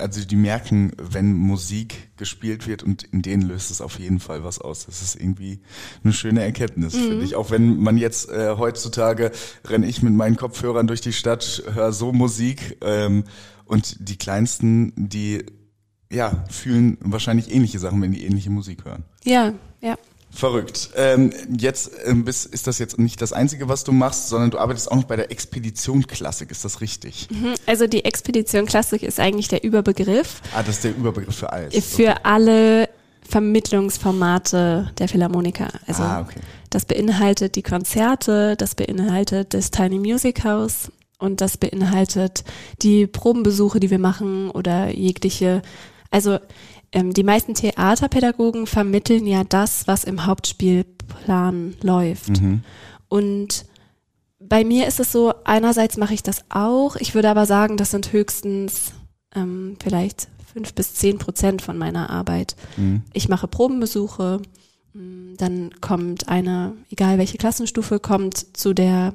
also 0.00 0.24
die 0.24 0.36
merken, 0.36 0.92
wenn 0.96 1.32
Musik 1.32 2.08
gespielt 2.16 2.66
wird 2.66 2.82
und 2.82 3.02
in 3.04 3.22
denen 3.22 3.42
löst 3.42 3.70
es 3.70 3.80
auf 3.80 3.98
jeden 3.98 4.20
Fall 4.20 4.44
was 4.44 4.60
aus. 4.60 4.86
Das 4.86 5.02
ist 5.02 5.14
irgendwie 5.16 5.60
eine 6.02 6.12
schöne 6.12 6.42
Erkenntnis, 6.42 6.94
mhm. 6.94 7.00
finde 7.00 7.24
ich. 7.24 7.34
Auch 7.34 7.50
wenn 7.50 7.78
man 7.78 7.96
jetzt 7.96 8.30
äh, 8.30 8.54
heutzutage 8.56 9.32
renne 9.64 9.86
ich 9.86 10.02
mit 10.02 10.14
meinen 10.14 10.36
Kopfhörern 10.36 10.86
durch 10.86 11.00
die 11.00 11.12
Stadt, 11.12 11.62
höre 11.72 11.92
so 11.92 12.12
Musik 12.12 12.78
ähm, 12.82 13.24
und 13.64 14.08
die 14.08 14.16
Kleinsten, 14.16 14.92
die 14.96 15.44
ja 16.10 16.44
fühlen 16.50 16.98
wahrscheinlich 17.00 17.52
ähnliche 17.52 17.78
Sachen, 17.78 18.00
wenn 18.02 18.12
die 18.12 18.24
ähnliche 18.24 18.50
Musik 18.50 18.84
hören. 18.84 19.04
Ja, 19.24 19.54
ja. 19.80 19.96
Verrückt. 20.36 20.90
Ähm, 20.96 21.32
jetzt 21.58 21.92
ähm, 22.04 22.26
bist, 22.26 22.44
ist 22.46 22.66
das 22.66 22.78
jetzt 22.78 22.98
nicht 22.98 23.22
das 23.22 23.32
Einzige, 23.32 23.70
was 23.70 23.84
du 23.84 23.92
machst, 23.92 24.28
sondern 24.28 24.50
du 24.50 24.58
arbeitest 24.58 24.90
auch 24.92 24.96
noch 24.96 25.04
bei 25.04 25.16
der 25.16 25.30
Expedition 25.30 26.06
Klassik. 26.06 26.50
Ist 26.50 26.62
das 26.62 26.82
richtig? 26.82 27.28
Mhm. 27.30 27.54
Also 27.64 27.86
die 27.86 28.04
Expedition 28.04 28.66
Klassik 28.66 29.02
ist 29.02 29.18
eigentlich 29.18 29.48
der 29.48 29.64
Überbegriff. 29.64 30.42
Ah, 30.54 30.62
das 30.62 30.76
ist 30.76 30.84
der 30.84 30.94
Überbegriff 30.94 31.36
für 31.36 31.50
alles. 31.50 31.74
Für 31.86 32.10
okay. 32.10 32.20
alle 32.22 32.88
Vermittlungsformate 33.22 34.92
der 34.98 35.08
Philharmoniker. 35.08 35.68
Also 35.86 36.02
ah, 36.02 36.20
okay. 36.20 36.40
das 36.68 36.84
beinhaltet 36.84 37.56
die 37.56 37.62
Konzerte, 37.62 38.56
das 38.56 38.74
beinhaltet 38.74 39.54
das 39.54 39.70
Tiny 39.70 39.98
Music 39.98 40.44
House 40.44 40.92
und 41.18 41.40
das 41.40 41.56
beinhaltet 41.56 42.44
die 42.82 43.06
Probenbesuche, 43.06 43.80
die 43.80 43.90
wir 43.90 43.98
machen 43.98 44.50
oder 44.50 44.90
jegliche. 44.90 45.62
Also 46.10 46.38
die 47.02 47.24
meisten 47.24 47.54
Theaterpädagogen 47.54 48.66
vermitteln 48.66 49.26
ja 49.26 49.44
das, 49.44 49.86
was 49.86 50.04
im 50.04 50.26
Hauptspielplan 50.26 51.76
läuft. 51.82 52.40
Mhm. 52.40 52.62
Und 53.08 53.66
bei 54.38 54.64
mir 54.64 54.86
ist 54.86 55.00
es 55.00 55.12
so, 55.12 55.34
einerseits 55.44 55.96
mache 55.96 56.14
ich 56.14 56.22
das 56.22 56.44
auch, 56.48 56.96
ich 56.96 57.14
würde 57.14 57.30
aber 57.30 57.46
sagen, 57.46 57.76
das 57.76 57.90
sind 57.90 58.12
höchstens 58.12 58.92
ähm, 59.34 59.76
vielleicht 59.82 60.28
fünf 60.52 60.74
bis 60.74 60.94
zehn 60.94 61.18
Prozent 61.18 61.62
von 61.62 61.76
meiner 61.76 62.10
Arbeit. 62.10 62.56
Mhm. 62.76 63.02
Ich 63.12 63.28
mache 63.28 63.48
Probenbesuche, 63.48 64.40
mm, 64.94 65.34
dann 65.36 65.70
kommt 65.80 66.28
eine, 66.28 66.74
egal 66.90 67.18
welche 67.18 67.38
Klassenstufe, 67.38 68.00
kommt 68.00 68.56
zu 68.56 68.72
der 68.72 69.14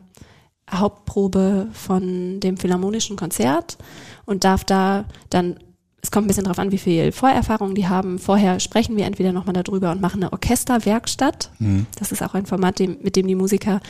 Hauptprobe 0.70 1.68
von 1.74 2.40
dem 2.40 2.58
Philharmonischen 2.58 3.18
Konzert 3.18 3.78
und 4.26 4.44
darf 4.44 4.64
da 4.64 5.06
dann 5.30 5.58
es 6.02 6.10
kommt 6.10 6.26
ein 6.26 6.28
bisschen 6.28 6.46
drauf 6.46 6.60
an, 6.60 6.72
wie 6.72 6.78
viel 6.78 7.12
Vorerfahrung 7.12 7.76
die 7.76 7.88
haben. 7.88 8.18
Vorher 8.18 8.60
sprechen 8.60 8.98
wir 8.98 9.06
entweder 9.06 9.32
nochmal 9.34 9.54
darüber 9.54 9.92
und 9.92 10.02
machen 10.02 10.24
eine 10.24 10.34
Orchesterwerkstatt. 10.34 11.52
Mhm. 11.60 11.86
Das 11.98 12.12
ist 12.12 12.24
auch 12.24 12.34
ein 12.34 12.48
Format, 12.48 12.80
mit 12.80 13.16
dem 13.16 13.28
die 13.28 13.36
Musiker 13.36 13.82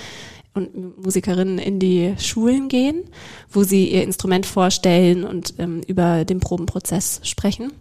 und 0.54 1.02
Musikerinnen 1.02 1.58
in 1.58 1.80
die 1.80 2.14
Schulen 2.18 2.68
gehen, 2.68 3.06
wo 3.50 3.64
sie 3.64 3.90
ihr 3.90 4.04
Instrument 4.04 4.46
vorstellen 4.46 5.24
und 5.24 5.54
ähm, 5.58 5.82
über 5.88 6.26
den 6.26 6.42
Probenprozess 6.42 7.22
sprechen. 7.24 7.72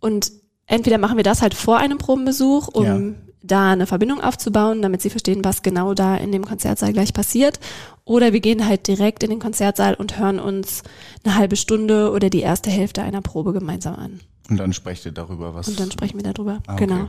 Und 0.00 0.32
entweder 0.66 0.98
machen 0.98 1.16
wir 1.16 1.24
das 1.24 1.40
halt 1.40 1.54
vor 1.54 1.78
einem 1.78 1.96
Probenbesuch, 1.96 2.68
um 2.68 2.84
ja 2.84 3.00
da 3.44 3.72
eine 3.72 3.86
Verbindung 3.86 4.20
aufzubauen, 4.20 4.80
damit 4.80 5.02
sie 5.02 5.10
verstehen, 5.10 5.44
was 5.44 5.62
genau 5.62 5.94
da 5.94 6.16
in 6.16 6.32
dem 6.32 6.44
Konzertsaal 6.44 6.92
gleich 6.92 7.12
passiert. 7.12 7.60
Oder 8.04 8.32
wir 8.32 8.40
gehen 8.40 8.66
halt 8.66 8.86
direkt 8.86 9.22
in 9.22 9.30
den 9.30 9.38
Konzertsaal 9.38 9.94
und 9.94 10.18
hören 10.18 10.38
uns 10.38 10.82
eine 11.24 11.36
halbe 11.36 11.56
Stunde 11.56 12.10
oder 12.10 12.28
die 12.28 12.40
erste 12.40 12.70
Hälfte 12.70 13.02
einer 13.02 13.22
Probe 13.22 13.52
gemeinsam 13.52 13.94
an. 13.94 14.20
Und 14.50 14.58
dann 14.58 14.74
sprecht 14.74 15.06
ihr 15.06 15.12
darüber, 15.12 15.54
was. 15.54 15.68
Und 15.68 15.80
dann 15.80 15.90
sprechen 15.90 16.22
wir 16.22 16.32
darüber, 16.32 16.60
ah, 16.66 16.74
okay. 16.74 16.86
genau. 16.86 17.08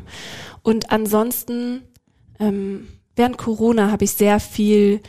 Und 0.63 0.91
ansonsten, 0.91 1.81
ähm, 2.39 2.87
während 3.15 3.37
Corona 3.37 3.91
habe 3.91 4.05
ich 4.05 4.11
sehr 4.11 4.39
viel 4.39 5.01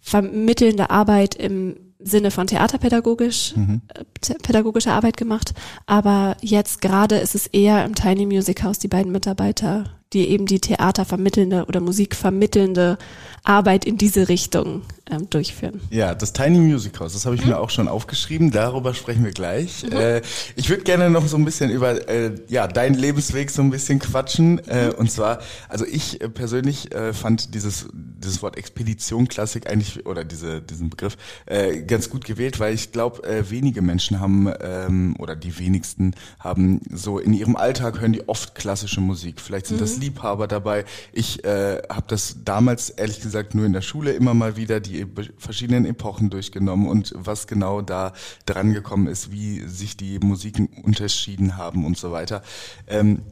vermittelnde 0.00 0.90
Arbeit 0.90 1.34
im 1.34 1.76
Sinne 1.98 2.30
von 2.30 2.46
theaterpädagogisch, 2.46 3.54
mhm. 3.56 3.80
äh, 3.94 4.34
pädagogischer 4.42 4.92
Arbeit 4.92 5.16
gemacht. 5.16 5.54
Aber 5.86 6.36
jetzt 6.42 6.80
gerade 6.80 7.16
ist 7.16 7.34
es 7.34 7.46
eher 7.46 7.84
im 7.84 7.94
Tiny 7.94 8.26
Music 8.26 8.62
House 8.62 8.78
die 8.78 8.88
beiden 8.88 9.12
Mitarbeiter, 9.12 9.84
die 10.12 10.28
eben 10.28 10.46
die 10.46 10.60
theatervermittelnde 10.60 11.64
oder 11.66 11.80
musikvermittelnde 11.80 12.98
Arbeit 13.44 13.84
in 13.84 13.96
diese 13.96 14.28
Richtung 14.28 14.82
ähm, 15.12 15.28
durchführen. 15.30 15.80
Ja, 15.90 16.14
das 16.14 16.32
Tiny 16.32 16.58
Music 16.58 16.98
House, 16.98 17.12
das 17.12 17.26
habe 17.26 17.36
ich 17.36 17.42
mhm. 17.42 17.50
mir 17.50 17.58
auch 17.58 17.70
schon 17.70 17.88
aufgeschrieben, 17.88 18.50
darüber 18.50 18.94
sprechen 18.94 19.24
wir 19.24 19.32
gleich. 19.32 19.84
Mhm. 19.84 19.92
Äh, 19.92 20.22
ich 20.56 20.68
würde 20.68 20.82
gerne 20.82 21.10
noch 21.10 21.26
so 21.26 21.36
ein 21.36 21.44
bisschen 21.44 21.70
über 21.70 22.08
äh, 22.08 22.32
ja, 22.48 22.66
deinen 22.66 22.94
Lebensweg 22.94 23.50
so 23.50 23.62
ein 23.62 23.70
bisschen 23.70 23.98
quatschen. 23.98 24.58
Äh, 24.66 24.86
mhm. 24.86 24.94
und 24.94 25.10
zwar, 25.10 25.40
also 25.68 25.84
ich 25.84 26.20
äh, 26.20 26.28
persönlich 26.28 26.94
äh, 26.94 27.12
fand 27.12 27.54
dieses, 27.54 27.86
dieses 27.92 28.42
Wort 28.42 28.56
Expedition 28.56 29.28
Klassik 29.28 29.68
eigentlich, 29.68 30.06
oder 30.06 30.24
diese, 30.24 30.62
diesen 30.62 30.90
Begriff, 30.90 31.16
äh, 31.46 31.82
ganz 31.82 32.08
gut 32.08 32.24
gewählt, 32.24 32.58
weil 32.58 32.74
ich 32.74 32.92
glaube, 32.92 33.22
äh, 33.24 33.50
wenige 33.50 33.82
Menschen 33.82 34.20
haben, 34.20 34.50
ähm, 34.60 35.14
oder 35.18 35.36
die 35.36 35.58
wenigsten 35.58 36.14
haben 36.38 36.80
so 36.90 37.18
in 37.18 37.34
ihrem 37.34 37.56
Alltag 37.56 38.00
hören 38.00 38.12
die 38.12 38.28
oft 38.28 38.54
klassische 38.54 39.00
Musik. 39.00 39.40
Vielleicht 39.40 39.66
sind 39.66 39.80
das 39.80 39.96
mhm. 39.96 40.02
Liebhaber 40.02 40.46
dabei. 40.46 40.84
Ich 41.12 41.44
äh, 41.44 41.82
habe 41.88 42.06
das 42.08 42.36
damals 42.44 42.90
ehrlich 42.90 43.20
gesagt 43.20 43.54
nur 43.54 43.66
in 43.66 43.72
der 43.72 43.82
Schule 43.82 44.12
immer 44.12 44.34
mal 44.34 44.56
wieder 44.56 44.80
die 44.80 45.01
verschiedenen 45.38 45.84
Epochen 45.86 46.30
durchgenommen 46.30 46.88
und 46.88 47.12
was 47.16 47.46
genau 47.46 47.80
da 47.82 48.12
dran 48.46 48.72
gekommen 48.72 49.06
ist, 49.06 49.32
wie 49.32 49.60
sich 49.60 49.96
die 49.96 50.18
Musiken 50.18 50.68
unterschieden 50.82 51.56
haben 51.56 51.84
und 51.84 51.96
so 51.96 52.12
weiter. 52.12 52.42
Ähm, 52.86 53.22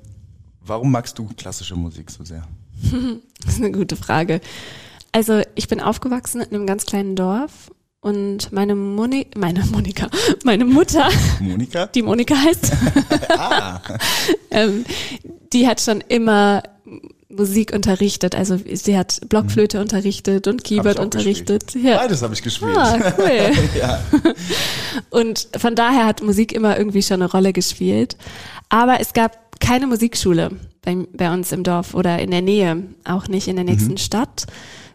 warum 0.60 0.92
magst 0.92 1.18
du 1.18 1.28
klassische 1.36 1.76
Musik 1.76 2.10
so 2.10 2.24
sehr? 2.24 2.46
das 3.44 3.54
ist 3.54 3.60
eine 3.60 3.72
gute 3.72 3.96
Frage. 3.96 4.40
Also 5.12 5.42
ich 5.54 5.68
bin 5.68 5.80
aufgewachsen 5.80 6.40
in 6.40 6.54
einem 6.54 6.66
ganz 6.66 6.86
kleinen 6.86 7.16
Dorf 7.16 7.70
und 8.00 8.52
meine 8.52 8.74
Moni 8.74 9.26
meine 9.36 9.64
Monika, 9.66 10.08
meine 10.44 10.64
Mutter, 10.64 11.08
Monika, 11.40 11.86
die 11.86 12.02
Monika 12.02 12.34
heißt, 12.34 12.72
ah. 13.36 13.80
ähm, 14.50 14.84
die 15.52 15.66
hat 15.66 15.80
schon 15.80 16.00
immer 16.08 16.62
Musik 17.30 17.72
unterrichtet. 17.72 18.34
Also 18.34 18.58
sie 18.72 18.98
hat 18.98 19.20
Blockflöte 19.28 19.78
mhm. 19.78 19.82
unterrichtet 19.82 20.46
und 20.46 20.64
Keyboard 20.64 20.98
unterrichtet. 20.98 21.74
Ja. 21.74 21.98
Beides 21.98 22.22
habe 22.22 22.34
ich 22.34 22.42
gespielt. 22.42 22.76
Ah, 22.76 23.14
cool. 23.18 23.52
ja. 23.78 24.00
Und 25.10 25.48
von 25.56 25.74
daher 25.74 26.06
hat 26.06 26.22
Musik 26.22 26.52
immer 26.52 26.76
irgendwie 26.76 27.02
schon 27.02 27.22
eine 27.22 27.30
Rolle 27.30 27.52
gespielt. 27.52 28.16
Aber 28.68 29.00
es 29.00 29.12
gab 29.12 29.60
keine 29.60 29.86
Musikschule 29.86 30.50
bei, 30.82 30.96
bei 31.12 31.32
uns 31.32 31.52
im 31.52 31.62
Dorf 31.62 31.94
oder 31.94 32.18
in 32.18 32.30
der 32.30 32.42
Nähe, 32.42 32.82
auch 33.04 33.28
nicht 33.28 33.48
in 33.48 33.56
der 33.56 33.64
nächsten 33.64 33.92
mhm. 33.92 33.98
Stadt. 33.98 34.46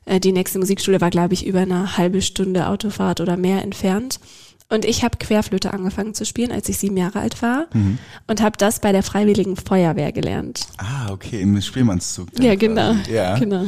Äh, 0.05 0.19
die 0.19 0.31
nächste 0.31 0.59
Musikschule 0.59 1.01
war, 1.01 1.09
glaube 1.09 1.33
ich, 1.33 1.45
über 1.45 1.59
eine 1.59 1.97
halbe 1.97 2.21
Stunde 2.21 2.67
Autofahrt 2.67 3.21
oder 3.21 3.37
mehr 3.37 3.61
entfernt. 3.61 4.19
Und 4.67 4.83
ich 4.83 5.03
habe 5.03 5.17
Querflöte 5.17 5.73
angefangen 5.73 6.15
zu 6.15 6.25
spielen, 6.25 6.51
als 6.51 6.67
ich 6.69 6.79
sieben 6.79 6.97
Jahre 6.97 7.19
alt 7.19 7.41
war 7.43 7.67
mhm. 7.73 7.99
und 8.25 8.41
habe 8.41 8.57
das 8.57 8.79
bei 8.79 8.91
der 8.91 9.03
Freiwilligen 9.03 9.57
Feuerwehr 9.57 10.11
gelernt. 10.11 10.67
Ah, 10.77 11.11
okay, 11.11 11.41
im 11.41 11.61
Spielmannszug. 11.61 12.29
Ja, 12.39 12.55
genau. 12.55 12.95
Ja. 13.11 13.37
genau. 13.37 13.65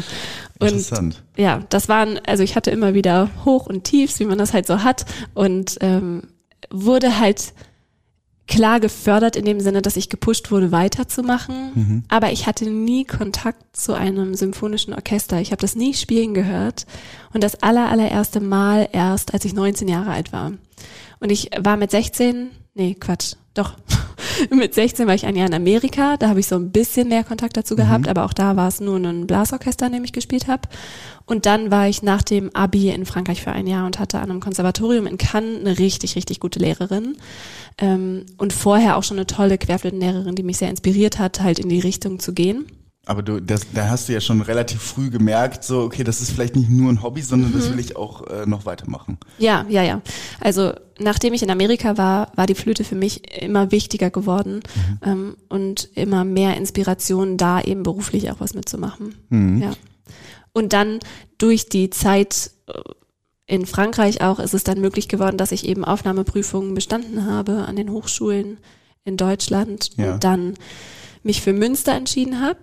Und 0.59 0.67
Interessant. 0.67 1.23
ja, 1.35 1.63
das 1.69 1.87
waren, 1.87 2.19
also 2.25 2.41
ich 2.41 2.55
hatte 2.55 2.71
immer 2.71 2.95
wieder 2.95 3.29
Hoch 3.45 3.67
und 3.67 3.83
Tiefs, 3.83 4.19
wie 4.19 4.25
man 4.25 4.39
das 4.39 4.53
halt 4.53 4.65
so 4.65 4.83
hat 4.83 5.05
und 5.35 5.77
ähm, 5.81 6.23
wurde 6.71 7.19
halt 7.19 7.53
klar 8.47 8.79
gefördert 8.79 9.35
in 9.35 9.45
dem 9.45 9.59
Sinne, 9.59 9.81
dass 9.81 9.97
ich 9.97 10.09
gepusht 10.09 10.51
wurde, 10.51 10.71
weiterzumachen. 10.71 11.71
Mhm. 11.75 12.03
Aber 12.07 12.31
ich 12.31 12.47
hatte 12.47 12.67
nie 12.69 13.03
Kontakt 13.03 13.75
zu 13.75 13.93
einem 13.93 14.33
symphonischen 14.33 14.93
Orchester. 14.93 15.39
Ich 15.41 15.51
habe 15.51 15.61
das 15.61 15.75
nie 15.75 15.93
spielen 15.93 16.33
gehört. 16.33 16.87
Und 17.33 17.43
das 17.43 17.61
aller, 17.61 17.89
allererste 17.89 18.39
Mal 18.39 18.89
erst, 18.93 19.33
als 19.33 19.45
ich 19.45 19.53
19 19.53 19.87
Jahre 19.87 20.11
alt 20.11 20.31
war. 20.31 20.53
Und 21.19 21.31
ich 21.31 21.49
war 21.59 21.77
mit 21.77 21.91
16, 21.91 22.49
nee, 22.75 22.95
Quatsch, 22.99 23.33
doch. 23.53 23.73
mit 24.51 24.73
16 24.75 25.07
war 25.07 25.15
ich 25.15 25.25
ein 25.25 25.35
Jahr 25.35 25.47
in 25.47 25.53
Amerika, 25.53 26.17
da 26.17 26.29
habe 26.29 26.39
ich 26.39 26.47
so 26.47 26.55
ein 26.55 26.71
bisschen 26.71 27.09
mehr 27.09 27.23
Kontakt 27.23 27.57
dazu 27.57 27.75
gehabt, 27.75 28.05
Mhm. 28.05 28.09
aber 28.09 28.25
auch 28.25 28.33
da 28.33 28.55
war 28.55 28.67
es 28.67 28.79
nur 28.79 28.97
ein 28.97 29.25
Blasorchester, 29.27 29.87
in 29.87 29.93
dem 29.93 30.03
ich 30.03 30.13
gespielt 30.13 30.47
habe. 30.47 30.63
Und 31.25 31.45
dann 31.45 31.71
war 31.71 31.87
ich 31.89 32.03
nach 32.03 32.21
dem 32.21 32.55
Abi 32.55 32.89
in 32.89 33.05
Frankreich 33.05 33.41
für 33.41 33.51
ein 33.51 33.67
Jahr 33.67 33.85
und 33.85 33.99
hatte 33.99 34.19
an 34.19 34.29
einem 34.29 34.39
Konservatorium 34.39 35.07
in 35.07 35.17
Cannes 35.17 35.59
eine 35.59 35.77
richtig, 35.79 36.15
richtig 36.15 36.39
gute 36.39 36.59
Lehrerin. 36.59 37.17
Ähm, 37.79 38.25
und 38.37 38.53
vorher 38.53 38.95
auch 38.97 39.03
schon 39.03 39.17
eine 39.17 39.27
tolle 39.27 39.57
Querflötenlehrerin, 39.57 40.35
die 40.35 40.43
mich 40.43 40.57
sehr 40.57 40.69
inspiriert 40.69 41.19
hat, 41.19 41.41
halt 41.41 41.59
in 41.59 41.69
die 41.69 41.79
Richtung 41.79 42.19
zu 42.19 42.33
gehen. 42.33 42.65
Aber 43.07 43.23
du, 43.23 43.39
das, 43.41 43.61
da 43.73 43.89
hast 43.89 44.09
du 44.09 44.13
ja 44.13 44.19
schon 44.19 44.41
relativ 44.41 44.81
früh 44.81 45.09
gemerkt, 45.09 45.63
so, 45.63 45.81
okay, 45.81 46.03
das 46.03 46.19
ist 46.21 46.31
vielleicht 46.31 46.55
nicht 46.57 46.69
nur 46.69 46.91
ein 46.91 47.01
Hobby, 47.01 47.21
sondern 47.21 47.51
Mhm. 47.51 47.55
das 47.55 47.71
will 47.71 47.79
ich 47.79 47.95
auch 47.95 48.27
äh, 48.27 48.45
noch 48.45 48.65
weitermachen. 48.65 49.17
Ja, 49.39 49.65
ja, 49.69 49.81
ja. 49.81 50.01
Also 50.41 50.73
nachdem 50.99 51.33
ich 51.33 51.41
in 51.41 51.49
Amerika 51.49 51.97
war, 51.97 52.31
war 52.35 52.45
die 52.47 52.55
Flöte 52.55 52.83
für 52.83 52.95
mich 52.95 53.41
immer 53.41 53.71
wichtiger 53.71 54.09
geworden 54.09 54.59
ähm, 55.01 55.37
und 55.47 55.89
immer 55.95 56.25
mehr 56.25 56.57
Inspiration 56.57 57.37
da 57.37 57.61
eben 57.61 57.83
beruflich 57.83 58.29
auch 58.29 58.39
was 58.39 58.53
mitzumachen. 58.53 59.15
Ja. 59.61 59.71
Und 60.53 60.73
dann 60.73 60.99
durch 61.37 61.69
die 61.69 61.89
Zeit 61.89 62.51
äh, 62.67 62.73
in 63.45 63.65
Frankreich 63.65 64.19
auch 64.21 64.39
ist 64.39 64.53
es 64.53 64.65
dann 64.65 64.81
möglich 64.81 65.07
geworden, 65.07 65.37
dass 65.37 65.53
ich 65.53 65.65
eben 65.65 65.85
Aufnahmeprüfungen 65.85 66.73
bestanden 66.73 67.25
habe 67.25 67.65
an 67.67 67.77
den 67.77 67.89
Hochschulen 67.91 68.57
in 69.05 69.15
Deutschland 69.15 69.91
Ja. 69.95 70.15
und 70.15 70.23
dann 70.25 70.55
mich 71.23 71.41
für 71.41 71.53
Münster 71.53 71.93
entschieden 71.93 72.41
habe. 72.41 72.57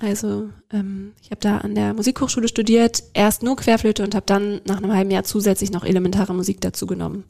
Also 0.00 0.50
ähm, 0.72 1.12
ich 1.22 1.30
habe 1.30 1.40
da 1.40 1.58
an 1.58 1.74
der 1.74 1.94
Musikhochschule 1.94 2.48
studiert, 2.48 3.02
erst 3.14 3.42
nur 3.42 3.56
Querflöte 3.56 4.04
und 4.04 4.14
habe 4.14 4.26
dann 4.26 4.60
nach 4.66 4.76
einem 4.76 4.92
halben 4.92 5.10
Jahr 5.10 5.24
zusätzlich 5.24 5.70
noch 5.70 5.84
elementare 5.84 6.34
Musik 6.34 6.60
dazu 6.60 6.86
genommen. 6.86 7.24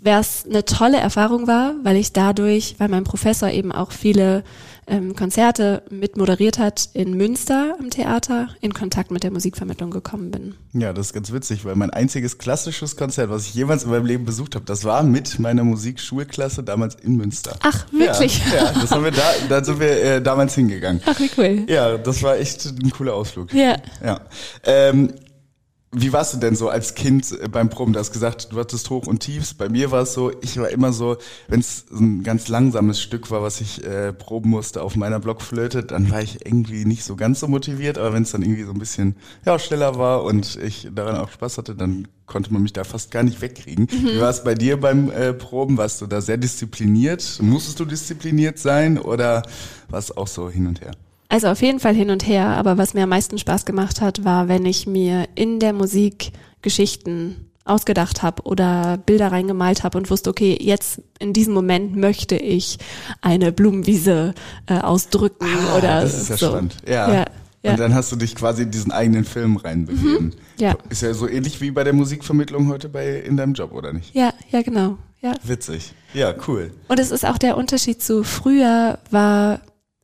Was 0.00 0.44
eine 0.46 0.64
tolle 0.64 0.98
Erfahrung 0.98 1.46
war, 1.46 1.74
weil 1.82 1.96
ich 1.96 2.12
dadurch, 2.12 2.76
weil 2.78 2.88
mein 2.88 3.04
Professor 3.04 3.50
eben 3.50 3.72
auch 3.72 3.92
viele 3.92 4.44
ähm, 4.86 5.14
Konzerte 5.14 5.82
mit 5.90 6.16
moderiert 6.16 6.58
hat 6.58 6.90
in 6.92 7.16
Münster 7.16 7.76
am 7.78 7.90
Theater, 7.90 8.48
in 8.60 8.74
Kontakt 8.74 9.10
mit 9.10 9.22
der 9.22 9.30
Musikvermittlung 9.30 9.90
gekommen 9.90 10.30
bin. 10.30 10.54
Ja, 10.72 10.92
das 10.92 11.06
ist 11.06 11.12
ganz 11.12 11.32
witzig, 11.32 11.64
weil 11.64 11.76
mein 11.76 11.90
einziges 11.90 12.38
klassisches 12.38 12.96
Konzert, 12.96 13.30
was 13.30 13.46
ich 13.46 13.54
jemals 13.54 13.84
in 13.84 13.90
meinem 13.90 14.06
Leben 14.06 14.24
besucht 14.24 14.54
habe, 14.54 14.64
das 14.64 14.84
war 14.84 15.02
mit 15.02 15.38
meiner 15.38 15.64
Musikschulklasse 15.64 16.62
damals 16.64 16.96
in 16.96 17.16
Münster. 17.16 17.56
Ach, 17.62 17.86
wirklich? 17.92 18.42
Ja, 18.52 18.64
ja 18.64 18.72
das 18.72 18.90
haben 18.90 19.04
wir 19.04 19.12
da, 19.12 19.32
da 19.48 19.64
sind 19.64 19.78
wir 19.78 20.02
äh, 20.02 20.22
damals 20.22 20.54
hingegangen. 20.54 21.00
Ach, 21.06 21.18
wie 21.20 21.30
cool. 21.38 21.64
Ja, 21.68 21.96
das 21.96 22.22
war 22.22 22.36
echt 22.36 22.66
ein 22.66 22.90
cooler 22.90 23.14
Ausflug. 23.14 23.52
Ja. 23.54 23.76
Ja. 24.04 24.20
Ähm, 24.64 25.12
wie 25.94 26.12
warst 26.14 26.32
du 26.32 26.38
denn 26.38 26.56
so 26.56 26.70
als 26.70 26.94
Kind 26.94 27.38
äh, 27.38 27.48
beim 27.48 27.68
Proben? 27.68 27.92
Du 27.92 27.98
hast 27.98 28.12
gesagt, 28.12 28.48
du 28.50 28.58
hattest 28.58 28.88
Hoch 28.88 29.06
und 29.06 29.20
Tiefs. 29.20 29.52
Bei 29.52 29.68
mir 29.68 29.90
war 29.90 30.02
es 30.02 30.14
so, 30.14 30.32
ich 30.40 30.58
war 30.58 30.70
immer 30.70 30.90
so, 30.92 31.18
wenn 31.48 31.60
es 31.60 31.84
ein 31.92 32.22
ganz 32.22 32.48
langsames 32.48 33.00
Stück 33.00 33.30
war, 33.30 33.42
was 33.42 33.60
ich 33.60 33.84
äh, 33.84 34.14
proben 34.14 34.48
musste 34.48 34.82
auf 34.82 34.96
meiner 34.96 35.20
Blockflöte, 35.20 35.84
dann 35.84 36.10
war 36.10 36.22
ich 36.22 36.46
irgendwie 36.46 36.86
nicht 36.86 37.04
so 37.04 37.14
ganz 37.14 37.40
so 37.40 37.48
motiviert. 37.48 37.98
Aber 37.98 38.14
wenn 38.14 38.22
es 38.22 38.32
dann 38.32 38.40
irgendwie 38.40 38.64
so 38.64 38.72
ein 38.72 38.78
bisschen 38.78 39.16
ja, 39.44 39.58
schneller 39.58 39.98
war 39.98 40.24
und 40.24 40.56
ich 40.56 40.88
daran 40.94 41.16
auch 41.16 41.30
Spaß 41.30 41.58
hatte, 41.58 41.74
dann 41.74 42.08
konnte 42.24 42.50
man 42.54 42.62
mich 42.62 42.72
da 42.72 42.84
fast 42.84 43.10
gar 43.10 43.22
nicht 43.22 43.42
wegkriegen. 43.42 43.86
Wie 43.90 44.18
war 44.18 44.30
es 44.30 44.42
bei 44.42 44.54
dir 44.54 44.80
beim 44.80 45.10
äh, 45.10 45.34
Proben? 45.34 45.76
Warst 45.76 46.00
du 46.00 46.06
da 46.06 46.22
sehr 46.22 46.38
diszipliniert? 46.38 47.38
Musstest 47.42 47.78
du 47.78 47.84
diszipliniert 47.84 48.58
sein 48.58 48.98
oder 48.98 49.42
war 49.90 49.98
es 49.98 50.16
auch 50.16 50.26
so 50.26 50.48
hin 50.48 50.66
und 50.66 50.80
her? 50.80 50.92
Also 51.32 51.48
auf 51.48 51.62
jeden 51.62 51.80
Fall 51.80 51.94
hin 51.94 52.10
und 52.10 52.26
her, 52.26 52.46
aber 52.46 52.76
was 52.76 52.92
mir 52.92 53.04
am 53.04 53.08
meisten 53.08 53.38
Spaß 53.38 53.64
gemacht 53.64 54.02
hat, 54.02 54.22
war, 54.22 54.48
wenn 54.48 54.66
ich 54.66 54.86
mir 54.86 55.26
in 55.34 55.60
der 55.60 55.72
Musik 55.72 56.30
Geschichten 56.60 57.48
ausgedacht 57.64 58.22
habe 58.22 58.42
oder 58.42 58.98
Bilder 58.98 59.32
reingemalt 59.32 59.82
habe 59.82 59.96
und 59.96 60.10
wusste, 60.10 60.28
okay, 60.28 60.58
jetzt 60.60 61.00
in 61.18 61.32
diesem 61.32 61.54
Moment 61.54 61.96
möchte 61.96 62.36
ich 62.36 62.76
eine 63.22 63.50
Blumenwiese 63.50 64.34
äh, 64.66 64.74
ausdrücken 64.80 65.46
oder 65.78 65.90
Ah, 65.96 66.00
das 66.02 66.20
ist 66.20 66.28
ja 66.28 66.36
so. 66.36 66.48
spannend. 66.50 66.76
Ja. 66.86 67.10
ja, 67.10 67.24
ja. 67.62 67.70
Und 67.70 67.80
dann 67.80 67.94
hast 67.94 68.12
du 68.12 68.16
dich 68.16 68.34
quasi 68.34 68.64
in 68.64 68.70
diesen 68.70 68.92
eigenen 68.92 69.24
Film 69.24 69.56
reinbegeben. 69.56 70.34
ja. 70.58 70.76
Ist 70.90 71.00
ja 71.00 71.14
so 71.14 71.26
ähnlich 71.26 71.62
wie 71.62 71.70
bei 71.70 71.82
der 71.82 71.94
Musikvermittlung 71.94 72.68
heute 72.68 72.90
bei 72.90 73.20
in 73.20 73.38
deinem 73.38 73.54
Job, 73.54 73.72
oder 73.72 73.94
nicht? 73.94 74.14
ja, 74.14 74.34
ja, 74.50 74.60
genau. 74.60 74.98
Ja. 75.22 75.32
Witzig. 75.44 75.94
Ja, 76.12 76.34
cool. 76.46 76.72
Und 76.88 76.98
es 77.00 77.10
ist 77.10 77.24
auch 77.24 77.38
der 77.38 77.56
Unterschied 77.56 78.02
zu 78.02 78.22
früher 78.22 78.98
war 79.10 79.60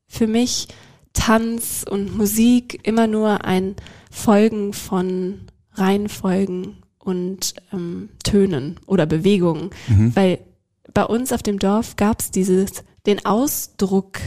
für 0.06 0.26
mich 0.28 0.68
Tanz 1.12 1.84
und 1.88 2.16
Musik 2.16 2.80
immer 2.86 3.06
nur 3.06 3.44
ein 3.44 3.76
Folgen 4.10 4.72
von 4.72 5.42
Reihenfolgen 5.72 6.82
und 6.98 7.54
ähm, 7.72 8.10
Tönen 8.22 8.78
oder 8.86 9.06
Bewegungen, 9.06 9.70
weil 10.14 10.40
bei 10.92 11.04
uns 11.04 11.32
auf 11.32 11.42
dem 11.42 11.58
Dorf 11.58 11.96
gab 11.96 12.20
es 12.20 12.30
dieses 12.30 12.84
den 13.06 13.24
Ausdruck 13.24 14.18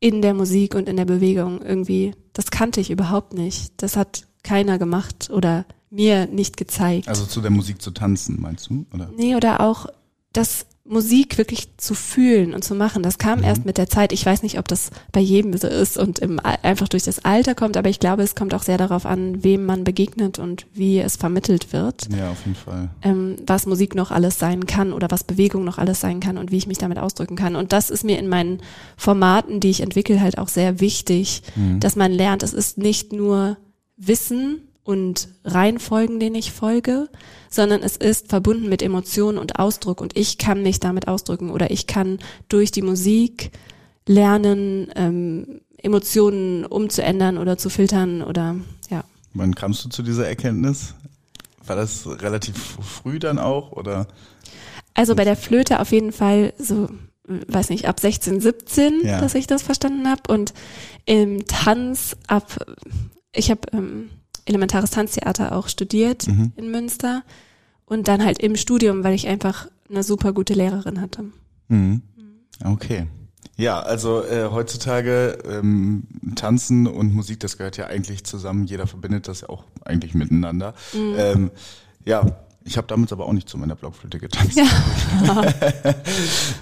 in 0.00 0.22
der 0.22 0.34
Musik 0.34 0.74
und 0.74 0.88
in 0.88 0.96
der 0.96 1.04
Bewegung 1.04 1.62
irgendwie. 1.62 2.14
Das 2.32 2.50
kannte 2.50 2.80
ich 2.80 2.90
überhaupt 2.90 3.34
nicht. 3.34 3.74
Das 3.76 3.96
hat 3.96 4.26
keiner 4.42 4.78
gemacht 4.78 5.30
oder 5.30 5.66
mir 5.90 6.26
nicht 6.26 6.56
gezeigt. 6.56 7.08
Also 7.08 7.26
zu 7.26 7.40
der 7.40 7.50
Musik 7.50 7.82
zu 7.82 7.90
tanzen, 7.90 8.40
meinst 8.40 8.70
du? 8.70 8.86
Oder? 8.94 9.10
Nee, 9.16 9.36
oder 9.36 9.60
auch 9.60 9.86
das 10.32 10.66
Musik 10.84 11.38
wirklich 11.38 11.76
zu 11.76 11.94
fühlen 11.94 12.52
und 12.54 12.64
zu 12.64 12.74
machen. 12.74 13.02
Das 13.02 13.18
kam 13.18 13.44
erst 13.44 13.64
mit 13.64 13.78
der 13.78 13.88
Zeit. 13.88 14.12
Ich 14.12 14.26
weiß 14.26 14.42
nicht, 14.42 14.58
ob 14.58 14.66
das 14.66 14.90
bei 15.12 15.20
jedem 15.20 15.56
so 15.56 15.68
ist 15.68 15.96
und 15.96 16.18
im, 16.18 16.40
einfach 16.40 16.88
durch 16.88 17.04
das 17.04 17.24
Alter 17.24 17.54
kommt, 17.54 17.76
aber 17.76 17.88
ich 17.90 18.00
glaube, 18.00 18.22
es 18.22 18.34
kommt 18.34 18.54
auch 18.54 18.62
sehr 18.62 18.78
darauf 18.78 19.06
an, 19.06 19.44
wem 19.44 19.66
man 19.66 19.84
begegnet 19.84 20.38
und 20.38 20.66
wie 20.72 20.98
es 20.98 21.16
vermittelt 21.16 21.72
wird, 21.72 22.08
Ja, 22.16 22.30
auf 22.30 22.38
jeden 22.44 22.56
Fall. 22.56 22.88
ähm, 23.02 23.36
was 23.46 23.66
Musik 23.66 23.94
noch 23.94 24.10
alles 24.10 24.38
sein 24.38 24.66
kann 24.66 24.92
oder 24.92 25.08
was 25.10 25.22
Bewegung 25.22 25.64
noch 25.64 25.78
alles 25.78 26.00
sein 26.00 26.18
kann 26.18 26.38
und 26.38 26.50
wie 26.50 26.56
ich 26.56 26.66
mich 26.66 26.78
damit 26.78 26.98
ausdrücken 26.98 27.36
kann. 27.36 27.56
Und 27.56 27.72
das 27.72 27.90
ist 27.90 28.02
mir 28.02 28.18
in 28.18 28.28
meinen 28.28 28.60
Formaten, 28.96 29.60
die 29.60 29.70
ich 29.70 29.82
entwickle, 29.82 30.20
halt 30.20 30.38
auch 30.38 30.48
sehr 30.48 30.80
wichtig, 30.80 31.42
dass 31.78 31.94
man 31.94 32.10
lernt, 32.10 32.42
es 32.42 32.52
ist 32.54 32.78
nicht 32.78 33.12
nur 33.12 33.58
Wissen 33.96 34.62
und 34.84 35.28
Reihenfolgen, 35.44 36.18
denen 36.20 36.36
ich 36.36 36.52
folge, 36.52 37.08
sondern 37.48 37.82
es 37.82 37.96
ist 37.96 38.28
verbunden 38.28 38.68
mit 38.68 38.82
Emotionen 38.82 39.38
und 39.38 39.58
Ausdruck 39.58 40.00
und 40.00 40.16
ich 40.16 40.38
kann 40.38 40.62
mich 40.62 40.80
damit 40.80 41.08
ausdrücken 41.08 41.50
oder 41.50 41.70
ich 41.70 41.86
kann 41.86 42.18
durch 42.48 42.70
die 42.70 42.82
Musik 42.82 43.50
lernen, 44.06 44.90
ähm, 44.96 45.60
Emotionen 45.78 46.64
umzuändern 46.66 47.38
oder 47.38 47.56
zu 47.56 47.70
filtern 47.70 48.22
oder 48.22 48.56
ja. 48.90 49.04
Wann 49.34 49.54
kamst 49.54 49.84
du 49.84 49.88
zu 49.88 50.02
dieser 50.02 50.26
Erkenntnis? 50.28 50.94
War 51.64 51.76
das 51.76 52.06
relativ 52.20 52.56
früh 52.56 53.18
dann 53.18 53.38
auch 53.38 53.72
oder? 53.72 54.08
Also 54.94 55.14
bei 55.14 55.24
der 55.24 55.36
Flöte 55.36 55.80
auf 55.80 55.92
jeden 55.92 56.12
Fall 56.12 56.52
so, 56.58 56.88
weiß 57.24 57.70
nicht, 57.70 57.86
ab 57.86 58.00
16, 58.00 58.40
17, 58.40 59.02
Ja. 59.04 59.20
dass 59.20 59.34
ich 59.34 59.46
das 59.46 59.62
verstanden 59.62 60.08
habe. 60.08 60.22
Und 60.28 60.52
im 61.06 61.46
Tanz 61.46 62.16
ab, 62.26 62.66
ich 63.32 63.50
habe 63.50 63.60
ähm, 63.72 64.10
elementares 64.50 64.90
Tanztheater 64.90 65.52
auch 65.56 65.68
studiert 65.68 66.26
Mhm. 66.28 66.52
in 66.56 66.70
Münster 66.70 67.22
und 67.86 68.06
dann 68.08 68.24
halt 68.24 68.38
im 68.40 68.56
Studium, 68.56 69.02
weil 69.04 69.14
ich 69.14 69.26
einfach 69.26 69.68
eine 69.88 70.02
super 70.02 70.32
gute 70.32 70.54
Lehrerin 70.54 71.00
hatte. 71.00 71.24
Mhm. 71.68 72.02
Okay. 72.64 73.06
Ja, 73.56 73.80
also 73.80 74.22
äh, 74.24 74.48
heutzutage 74.50 75.38
ähm, 75.48 76.04
Tanzen 76.34 76.86
und 76.86 77.14
Musik, 77.14 77.40
das 77.40 77.58
gehört 77.58 77.76
ja 77.76 77.86
eigentlich 77.86 78.24
zusammen. 78.24 78.64
Jeder 78.64 78.86
verbindet 78.86 79.28
das 79.28 79.42
ja 79.42 79.48
auch 79.50 79.64
eigentlich 79.84 80.14
miteinander. 80.14 80.74
Mhm. 80.94 81.14
Ähm, 81.16 81.50
ja, 82.04 82.24
ich 82.70 82.76
habe 82.76 82.86
damals 82.86 83.12
aber 83.12 83.26
auch 83.26 83.32
nicht 83.32 83.48
zu 83.48 83.58
meiner 83.58 83.74
Blockflöte 83.74 84.20
getanzt. 84.20 84.56
Ja. 84.56 84.64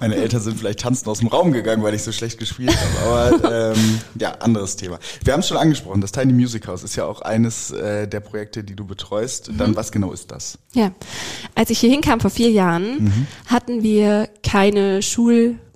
Meine 0.00 0.16
Eltern 0.16 0.40
sind 0.40 0.58
vielleicht 0.58 0.80
tanzen 0.80 1.06
aus 1.06 1.18
dem 1.18 1.28
Raum 1.28 1.52
gegangen, 1.52 1.82
weil 1.82 1.92
ich 1.92 2.02
so 2.02 2.12
schlecht 2.12 2.38
gespielt 2.38 2.74
habe. 2.74 3.38
Aber 3.42 3.74
ähm, 3.74 4.00
ja, 4.18 4.32
anderes 4.38 4.76
Thema. 4.76 4.98
Wir 5.22 5.34
haben 5.34 5.40
es 5.40 5.48
schon 5.48 5.58
angesprochen, 5.58 6.00
das 6.00 6.12
Tiny 6.12 6.32
Music 6.32 6.66
House 6.66 6.82
ist 6.82 6.96
ja 6.96 7.04
auch 7.04 7.20
eines 7.20 7.72
äh, 7.72 8.08
der 8.08 8.20
Projekte, 8.20 8.64
die 8.64 8.74
du 8.74 8.86
betreust. 8.86 9.50
Dann 9.58 9.76
was 9.76 9.92
genau 9.92 10.12
ist 10.12 10.30
das? 10.30 10.58
Ja, 10.72 10.92
als 11.54 11.68
ich 11.68 11.78
hier 11.78 11.90
hinkam 11.90 12.20
vor 12.20 12.30
vier 12.30 12.50
Jahren, 12.50 13.26
hatten 13.46 13.82
wir 13.82 14.30
keine 14.42 15.02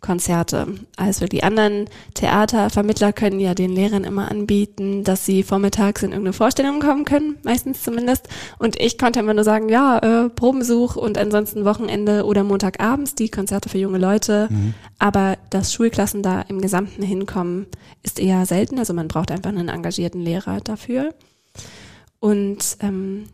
Schulkonzerte. 0.03 0.67
Also 0.97 1.27
die 1.27 1.43
anderen 1.43 1.87
Theatervermittler 2.15 3.13
können 3.13 3.41
ja 3.41 3.55
den 3.55 3.71
Lehrern 3.71 4.05
immer 4.05 4.31
anbieten, 4.31 5.05
dass 5.05 5.25
sie 5.25 5.43
vormittags 5.43 6.03
in 6.03 6.11
irgendeine 6.11 6.33
Vorstellung 6.33 6.81
kommen 6.81 7.05
können, 7.05 7.37
meistens 7.45 7.83
zumindest. 7.83 8.29
Und 8.59 8.79
ich 8.81 8.99
konnte 8.99 9.21
immer 9.21 9.35
nur 9.35 9.45
sagen, 9.45 9.69
ja, 9.69 9.99
äh, 9.99 10.29
Probenbesuch 10.29 10.97
und 10.97 11.19
ansonsten 11.19 11.65
Wochenende 11.65 12.25
oder 12.25 12.43
Montagabends 12.43 13.15
die 13.15 13.29
Konzerte 13.29 13.69
für 13.69 13.79
junge 13.79 13.99
Leute. 13.99 14.49
Aber 14.99 15.39
dass 15.51 15.73
Schulklassen 15.73 16.23
da 16.23 16.43
im 16.43 16.61
Gesamten 16.61 17.03
hinkommen, 17.03 17.67
ist 18.03 18.19
eher 18.19 18.45
selten. 18.47 18.79
Also 18.79 18.93
man 18.95 19.09
braucht 19.09 19.31
einfach 19.31 19.51
einen 19.51 19.69
engagierten 19.69 20.21
Lehrer 20.21 20.61
dafür. 20.61 21.15
Und 22.19 22.77
ähm, 22.81 23.25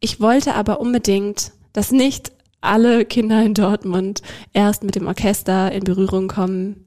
ich 0.00 0.20
wollte 0.20 0.54
aber 0.54 0.80
unbedingt, 0.80 1.52
dass 1.72 1.90
nicht 1.90 2.32
alle 2.60 3.04
Kinder 3.04 3.42
in 3.42 3.54
Dortmund 3.54 4.22
erst 4.52 4.82
mit 4.82 4.94
dem 4.94 5.06
Orchester 5.06 5.72
in 5.72 5.84
Berührung 5.84 6.28
kommen, 6.28 6.84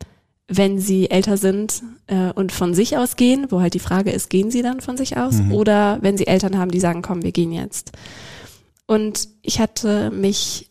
wenn 0.48 0.80
sie 0.80 1.10
älter 1.10 1.38
sind 1.38 1.82
äh, 2.08 2.32
und 2.34 2.52
von 2.52 2.74
sich 2.74 2.98
aus 2.98 3.16
gehen, 3.16 3.48
wo 3.50 3.62
halt 3.62 3.74
die 3.74 3.80
Frage 3.80 4.12
ist, 4.12 4.30
gehen 4.30 4.52
sie 4.52 4.62
dann 4.62 4.82
von 4.82 4.98
sich 4.98 5.18
aus? 5.18 5.36
Oder 5.52 6.00
wenn 6.02 6.18
sie 6.18 6.28
Eltern 6.28 6.58
haben, 6.58 6.72
die 6.72 6.82
sagen, 6.82 7.02
komm, 7.02 7.24
wir 7.24 7.32
gehen 7.32 7.54
jetzt. 7.54 7.92
Und 8.86 9.30
ich 9.42 9.62
hatte 9.62 10.12
mich 10.12 10.70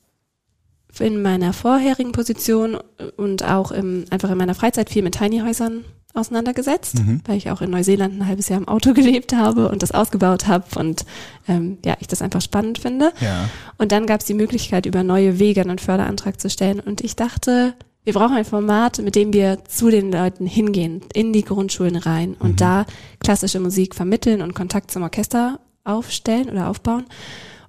in 0.98 1.22
meiner 1.22 1.54
vorherigen 1.54 2.12
Position 2.12 2.76
und 3.16 3.42
auch 3.42 3.72
im, 3.72 4.04
einfach 4.10 4.30
in 4.30 4.36
meiner 4.36 4.54
Freizeit 4.54 4.90
viel 4.90 5.02
mit 5.02 5.14
Tiny-Häusern 5.14 5.84
auseinandergesetzt, 6.14 7.00
mhm. 7.00 7.20
weil 7.26 7.36
ich 7.36 7.50
auch 7.50 7.60
in 7.60 7.70
Neuseeland 7.70 8.18
ein 8.18 8.26
halbes 8.26 8.48
Jahr 8.48 8.58
im 8.58 8.68
Auto 8.68 8.92
gelebt 8.94 9.32
habe 9.34 9.68
und 9.68 9.82
das 9.82 9.92
ausgebaut 9.92 10.46
habe 10.46 10.78
und 10.78 11.04
ähm, 11.48 11.78
ja, 11.84 11.96
ich 12.00 12.06
das 12.06 12.22
einfach 12.22 12.40
spannend 12.40 12.78
finde. 12.78 13.12
Ja. 13.20 13.48
Und 13.78 13.92
dann 13.92 14.06
gab 14.06 14.20
es 14.20 14.26
die 14.26 14.34
Möglichkeit, 14.34 14.86
über 14.86 15.02
neue 15.02 15.38
Wege 15.38 15.60
einen 15.60 15.78
Förderantrag 15.78 16.40
zu 16.40 16.50
stellen. 16.50 16.80
Und 16.80 17.00
ich 17.02 17.16
dachte, 17.16 17.74
wir 18.04 18.12
brauchen 18.12 18.36
ein 18.36 18.44
Format, 18.44 18.98
mit 18.98 19.14
dem 19.14 19.32
wir 19.32 19.64
zu 19.66 19.90
den 19.90 20.10
Leuten 20.10 20.46
hingehen, 20.46 21.02
in 21.12 21.32
die 21.32 21.44
Grundschulen 21.44 21.96
rein 21.96 22.34
und 22.38 22.52
mhm. 22.52 22.56
da 22.56 22.86
klassische 23.20 23.60
Musik 23.60 23.94
vermitteln 23.94 24.42
und 24.42 24.54
Kontakt 24.54 24.90
zum 24.90 25.02
Orchester 25.02 25.60
aufstellen 25.84 26.48
oder 26.50 26.68
aufbauen. 26.68 27.04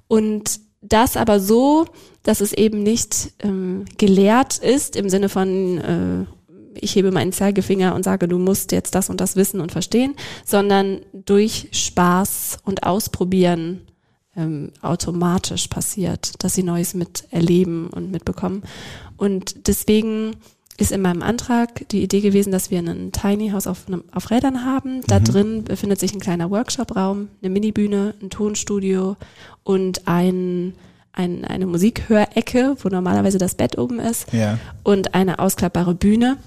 Und 0.08 0.60
das 0.82 1.16
aber 1.16 1.40
so, 1.40 1.86
dass 2.24 2.42
es 2.42 2.54
eben 2.54 2.84
nicht 2.84 3.34
ähm, 3.40 3.86
gelehrt 3.98 4.58
ist 4.58 4.96
im 4.96 5.10
Sinne 5.10 5.30
von 5.30 5.78
äh, 5.78 6.26
ich 6.76 6.96
hebe 6.96 7.12
meinen 7.12 7.34
Zeigefinger 7.34 7.96
und 7.96 8.04
sage, 8.04 8.28
du 8.28 8.38
musst 8.38 8.72
jetzt 8.72 8.96
das 8.96 9.10
und 9.10 9.22
das 9.22 9.36
wissen 9.36 9.62
und 9.62 9.72
verstehen, 9.72 10.16
sondern 10.46 11.02
durch 11.14 11.70
Spaß 11.72 12.60
und 12.64 12.84
Ausprobieren 12.84 13.82
ähm, 14.36 14.72
automatisch 14.82 15.68
passiert, 15.68 16.44
dass 16.44 16.54
sie 16.54 16.64
Neues 16.64 16.94
miterleben 16.94 17.88
und 17.88 18.12
mitbekommen. 18.12 18.64
Und 19.18 19.68
deswegen 19.68 20.36
ist 20.78 20.92
in 20.92 21.02
meinem 21.02 21.22
Antrag 21.22 21.88
die 21.90 22.02
Idee 22.02 22.22
gewesen, 22.22 22.52
dass 22.52 22.72
wir 22.72 22.80
ein 22.80 23.12
Tiny 23.12 23.50
House 23.50 23.68
auf, 23.68 23.86
auf 24.12 24.32
Rädern 24.32 24.66
haben. 24.66 25.02
Da 25.06 25.20
mhm. 25.20 25.24
drin 25.26 25.64
befindet 25.64 26.00
sich 26.00 26.14
ein 26.14 26.20
kleiner 26.20 26.50
Workshop-Raum, 26.50 27.28
eine 27.42 27.50
Minibühne, 27.50 28.16
ein 28.22 28.30
Tonstudio 28.30 29.18
und 29.64 30.08
ein, 30.08 30.74
ein, 31.14 31.46
eine 31.46 31.68
Musikhörecke, 31.68 32.78
wo 32.82 32.90
normalerweise 32.90 33.38
das 33.38 33.56
Bett 33.56 33.78
oben 33.78 34.00
ist 34.00 34.32
ja. 34.34 34.58
und 34.84 35.14
eine 35.14 35.40
ausklappbare 35.40 35.94
Bühne 35.94 36.38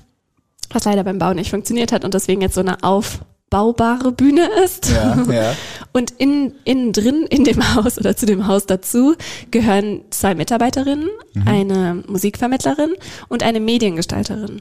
was 0.70 0.85
leider 0.85 1.05
beim 1.05 1.18
Bau 1.18 1.35
nicht 1.35 1.50
funktioniert 1.50 1.92
hat 1.92 2.05
und 2.05 2.14
deswegen 2.14 2.40
jetzt 2.40 2.55
so 2.55 2.61
eine 2.61 2.83
aufbaubare 2.83 4.12
Bühne 4.12 4.48
ist. 4.64 4.90
Ja, 4.90 5.22
ja. 5.31 5.55
Und 5.96 6.11
in, 6.18 6.55
innen 6.64 6.92
drin 6.92 7.24
in 7.31 7.44
dem 7.44 7.77
Haus 7.77 7.98
oder 7.98 8.16
zu 8.16 8.27
dem 8.27 8.48
Haus 8.48 8.66
dazu 8.66 9.14
gehören 9.53 10.00
zwei 10.11 10.35
Mitarbeiterinnen, 10.35 11.09
mhm. 11.35 11.46
eine 11.46 12.03
Musikvermittlerin 12.09 12.94
und 13.29 13.44
eine 13.44 13.61
Mediengestalterin. 13.61 14.61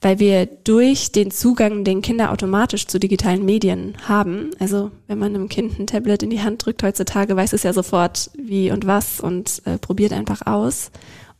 Weil 0.00 0.18
wir 0.18 0.46
durch 0.46 1.12
den 1.12 1.30
Zugang, 1.30 1.84
den 1.84 2.02
Kinder 2.02 2.32
automatisch 2.32 2.88
zu 2.88 2.98
digitalen 2.98 3.44
Medien 3.44 3.94
haben, 4.08 4.50
also 4.58 4.90
wenn 5.06 5.20
man 5.20 5.36
einem 5.36 5.48
Kind 5.48 5.78
ein 5.78 5.86
Tablet 5.86 6.24
in 6.24 6.30
die 6.30 6.40
Hand 6.40 6.66
drückt 6.66 6.82
heutzutage, 6.82 7.36
weiß 7.36 7.52
es 7.52 7.62
ja 7.62 7.72
sofort 7.72 8.30
wie 8.36 8.72
und 8.72 8.84
was 8.84 9.20
und 9.20 9.62
äh, 9.64 9.78
probiert 9.78 10.12
einfach 10.12 10.44
aus. 10.44 10.90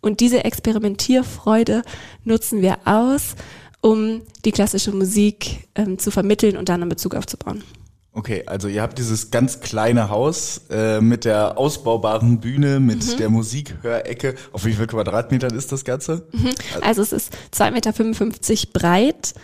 Und 0.01 0.20
diese 0.20 0.44
Experimentierfreude 0.44 1.83
nutzen 2.25 2.62
wir 2.62 2.79
aus 2.85 3.35
um 3.83 4.23
die 4.47 4.53
klassische 4.53 4.92
Musik 4.92 5.68
ähm, 5.75 5.99
zu 5.99 6.11
vermitteln 6.11 6.57
und 6.57 6.71
dann 6.71 6.81
einen 6.81 6.88
Bezug 6.88 7.14
aufzubauen. 7.14 7.62
Okay, 8.14 8.42
also 8.47 8.68
ihr 8.68 8.83
habt 8.83 8.99
dieses 8.99 9.31
ganz 9.31 9.61
kleine 9.61 10.11
Haus 10.11 10.62
äh, 10.71 11.01
mit 11.01 11.25
der 11.25 11.57
ausbaubaren 11.57 12.40
Bühne, 12.40 12.79
mit 12.79 13.07
mhm. 13.07 13.16
der 13.16 13.31
Musikhörecke. 13.31 14.35
Auf 14.53 14.66
wie 14.66 14.75
viel 14.75 14.87
Quadratmetern 14.87 15.55
ist 15.55 15.73
das 15.73 15.85
Ganze? 15.85 16.27
Mhm. 16.33 16.51
Also 16.83 17.01
es 17.01 17.12
ist 17.12 17.33
2,55 17.55 18.51
Meter 18.51 18.71
breit, 18.73 19.35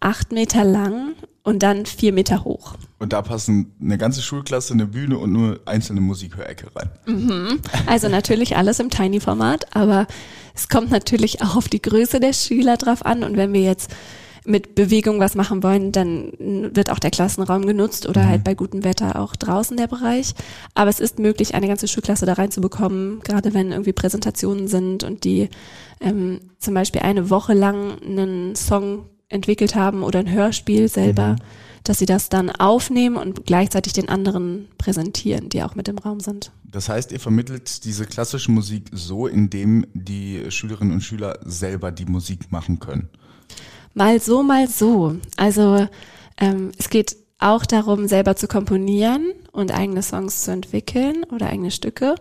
8 0.00 0.32
Meter 0.32 0.64
lang 0.64 1.14
und 1.42 1.62
dann 1.62 1.86
4 1.86 2.12
Meter 2.12 2.44
hoch. 2.44 2.74
Und 2.98 3.12
da 3.12 3.22
passen 3.22 3.72
eine 3.80 3.96
ganze 3.96 4.22
Schulklasse, 4.22 4.74
eine 4.74 4.86
Bühne 4.86 5.18
und 5.18 5.32
nur 5.32 5.60
einzelne 5.64 6.00
Musikhörecke 6.00 6.66
rein. 6.74 6.90
Mhm. 7.06 7.60
Also 7.86 8.08
natürlich 8.08 8.56
alles 8.56 8.78
im 8.78 8.90
Tiny-Format, 8.90 9.74
aber 9.74 10.06
es 10.54 10.68
kommt 10.68 10.90
natürlich 10.90 11.42
auch 11.42 11.56
auf 11.56 11.68
die 11.68 11.80
Größe 11.80 12.20
der 12.20 12.34
Schüler 12.34 12.76
drauf 12.76 13.04
an. 13.06 13.24
Und 13.24 13.36
wenn 13.36 13.52
wir 13.52 13.62
jetzt 13.62 13.90
mit 14.44 14.74
Bewegung 14.74 15.20
was 15.20 15.34
machen 15.34 15.62
wollen, 15.62 15.92
dann 15.92 16.32
wird 16.38 16.90
auch 16.90 16.98
der 16.98 17.10
Klassenraum 17.10 17.66
genutzt 17.66 18.08
oder 18.08 18.22
mhm. 18.22 18.28
halt 18.28 18.44
bei 18.44 18.54
gutem 18.54 18.84
Wetter 18.84 19.20
auch 19.20 19.36
draußen 19.36 19.76
der 19.76 19.86
Bereich. 19.86 20.34
Aber 20.74 20.90
es 20.90 21.00
ist 21.00 21.18
möglich, 21.18 21.54
eine 21.54 21.68
ganze 21.68 21.88
Schulklasse 21.88 22.26
da 22.26 22.34
reinzubekommen, 22.34 23.20
gerade 23.20 23.54
wenn 23.54 23.72
irgendwie 23.72 23.92
Präsentationen 23.92 24.68
sind 24.68 25.04
und 25.04 25.24
die 25.24 25.48
ähm, 26.00 26.40
zum 26.58 26.74
Beispiel 26.74 27.02
eine 27.02 27.30
Woche 27.30 27.54
lang 27.54 28.00
einen 28.02 28.54
Song 28.56 29.06
entwickelt 29.30 29.74
haben 29.74 30.02
oder 30.02 30.18
ein 30.18 30.30
Hörspiel 30.30 30.88
selber, 30.88 31.32
mhm. 31.32 31.36
dass 31.84 31.98
sie 31.98 32.06
das 32.06 32.28
dann 32.28 32.50
aufnehmen 32.50 33.16
und 33.16 33.46
gleichzeitig 33.46 33.94
den 33.94 34.08
anderen 34.08 34.68
präsentieren, 34.76 35.48
die 35.48 35.62
auch 35.62 35.74
mit 35.74 35.88
im 35.88 35.98
Raum 35.98 36.20
sind. 36.20 36.52
Das 36.64 36.88
heißt, 36.88 37.10
ihr 37.12 37.20
vermittelt 37.20 37.84
diese 37.84 38.04
klassische 38.04 38.50
Musik 38.50 38.84
so, 38.92 39.26
indem 39.26 39.86
die 39.94 40.50
Schülerinnen 40.50 40.92
und 40.92 41.00
Schüler 41.00 41.38
selber 41.44 41.90
die 41.90 42.04
Musik 42.04 42.52
machen 42.52 42.78
können. 42.78 43.08
Mal 43.94 44.20
so, 44.20 44.42
mal 44.42 44.68
so. 44.68 45.16
Also 45.36 45.88
ähm, 46.38 46.72
es 46.78 46.90
geht 46.90 47.16
auch 47.38 47.66
darum, 47.66 48.06
selber 48.06 48.36
zu 48.36 48.46
komponieren 48.46 49.32
und 49.50 49.72
eigene 49.72 50.02
Songs 50.02 50.42
zu 50.42 50.52
entwickeln 50.52 51.24
oder 51.32 51.48
eigene 51.48 51.70
Stücke. 51.70 52.14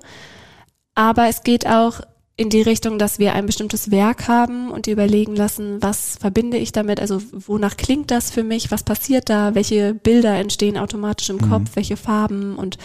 Aber 0.96 1.28
es 1.28 1.44
geht 1.44 1.68
auch 1.68 2.02
in 2.40 2.50
die 2.50 2.62
Richtung, 2.62 2.98
dass 2.98 3.20
wir 3.20 3.34
ein 3.34 3.46
bestimmtes 3.46 3.92
Werk 3.92 4.30
haben 4.30 4.72
und 4.72 4.86
die 4.86 4.92
überlegen 4.92 5.36
lassen, 5.36 5.82
was 5.82 6.16
verbinde 6.22 6.56
ich 6.56 6.72
damit, 6.72 7.02
also 7.02 7.22
wonach 7.34 7.76
klingt 7.76 8.12
das 8.12 8.32
für 8.32 8.46
mich, 8.46 8.72
was 8.72 8.84
passiert 8.84 9.30
da, 9.30 9.56
welche 9.56 9.94
Bilder 9.94 10.36
entstehen 10.36 10.78
automatisch 10.78 11.30
im 11.30 11.36
mhm. 11.36 11.50
Kopf, 11.50 11.72
welche 11.74 11.98
Farben? 11.98 12.56
Und 12.56 12.78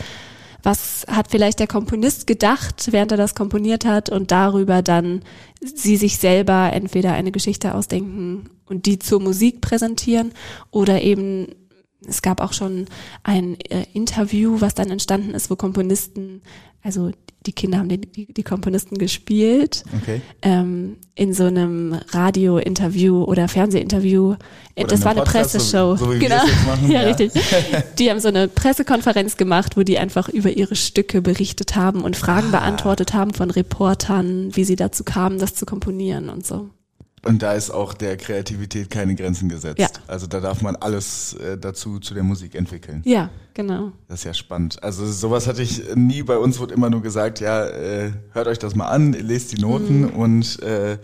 was 0.65 1.07
hat 1.09 1.31
vielleicht 1.31 1.61
der 1.61 1.69
Komponist 1.69 2.27
gedacht, 2.27 2.89
während 2.91 3.13
er 3.13 3.17
das 3.17 3.37
komponiert 3.37 3.85
hat? 3.85 4.11
Und 4.11 4.33
darüber 4.33 4.83
dann 4.83 5.23
sie 5.61 5.97
sich 5.97 6.19
selber 6.19 6.73
entweder 6.73 7.13
eine 7.13 7.31
Geschichte 7.31 7.77
ausdenken 7.77 8.51
und 8.67 8.87
die 8.87 8.99
zur 8.99 9.21
Musik 9.21 9.61
präsentieren 9.61 10.33
oder 10.73 11.01
eben 11.01 11.47
es 12.09 12.23
gab 12.23 12.41
auch 12.41 12.53
schon 12.53 12.87
ein 13.23 13.59
äh, 13.61 13.85
Interview, 13.93 14.61
was 14.61 14.75
dann 14.75 14.91
entstanden 14.91 15.35
ist, 15.35 15.51
wo 15.51 15.57
Komponisten, 15.57 16.43
also 16.83 17.11
die 17.47 17.53
Kinder 17.53 17.79
haben 17.79 17.89
die, 17.89 18.01
die, 18.01 18.33
die 18.33 18.43
Komponisten 18.43 18.97
gespielt, 18.97 19.85
okay. 20.01 20.23
ähm, 20.43 20.97
in 21.15 21.35
so 21.35 21.45
einem 21.45 21.99
Radio-Interview 22.11 23.23
oder 23.23 23.49
Fernsehinterview. 23.49 24.37
Oder 24.77 24.87
das 24.87 25.03
war 25.03 25.11
eine 25.11 25.23
Podcast, 25.23 25.53
Presseshow. 25.53 25.97
So, 25.97 26.13
so 26.13 26.19
genau. 26.19 26.43
ja, 26.89 26.89
ja, 26.89 27.01
richtig. 27.03 27.33
Die 27.99 28.11
haben 28.11 28.21
so 28.21 28.29
eine 28.29 28.49
Pressekonferenz 28.49 29.37
gemacht, 29.37 29.77
wo 29.77 29.83
die 29.83 29.99
einfach 29.99 30.29
über 30.29 30.51
ihre 30.51 30.75
Stücke 30.75 31.21
berichtet 31.21 31.77
haben 31.77 32.03
und 32.03 32.17
Fragen 32.17 32.49
ah. 32.49 32.59
beantwortet 32.59 33.13
haben 33.13 33.35
von 33.35 33.51
Reportern, 33.51 34.57
wie 34.57 34.65
sie 34.65 34.77
dazu 34.77 35.05
kamen, 35.05 35.39
das 35.39 35.55
zu 35.55 35.67
komponieren 35.67 36.31
und 36.31 36.47
so. 36.47 36.71
Und 37.25 37.43
da 37.43 37.53
ist 37.53 37.71
auch 37.71 37.95
der 37.95 38.17
Kreativität 38.17 38.91
keine 38.91 39.15
Grenzen 39.15 39.49
gesetzt. 39.49 39.79
Ja. 39.79 39.89
Also 40.07 40.27
da 40.27 40.41
darf 40.41 40.63
man 40.63 40.77
alles 40.77 41.35
äh, 41.35 41.57
dazu 41.57 41.99
zu 41.99 42.15
der 42.15 42.23
Musik 42.23 42.55
entwickeln. 42.55 43.03
Ja, 43.05 43.31
genau. 43.55 43.93
Das 44.09 44.21
ist 44.21 44.25
ja 44.25 44.35
spannend. 44.35 44.83
Also 44.83 45.07
sowas 45.07 45.47
hatte 45.47 45.63
ich 45.63 45.95
nie. 45.95 46.23
Bei 46.23 46.39
uns 46.39 46.59
wurde 46.59 46.75
immer 46.75 46.91
nur 46.91 47.03
gesagt, 47.03 47.41
ja, 47.41 47.67
äh, 47.67 48.13
hört 48.33 48.47
euch 48.47 48.59
das 48.59 48.75
mal 48.75 48.89
an, 48.89 49.13
lest 49.13 49.53
die 49.53 49.61
Noten 49.61 50.03
mhm. 50.03 50.11
und 50.11 50.63
äh, 50.63 50.99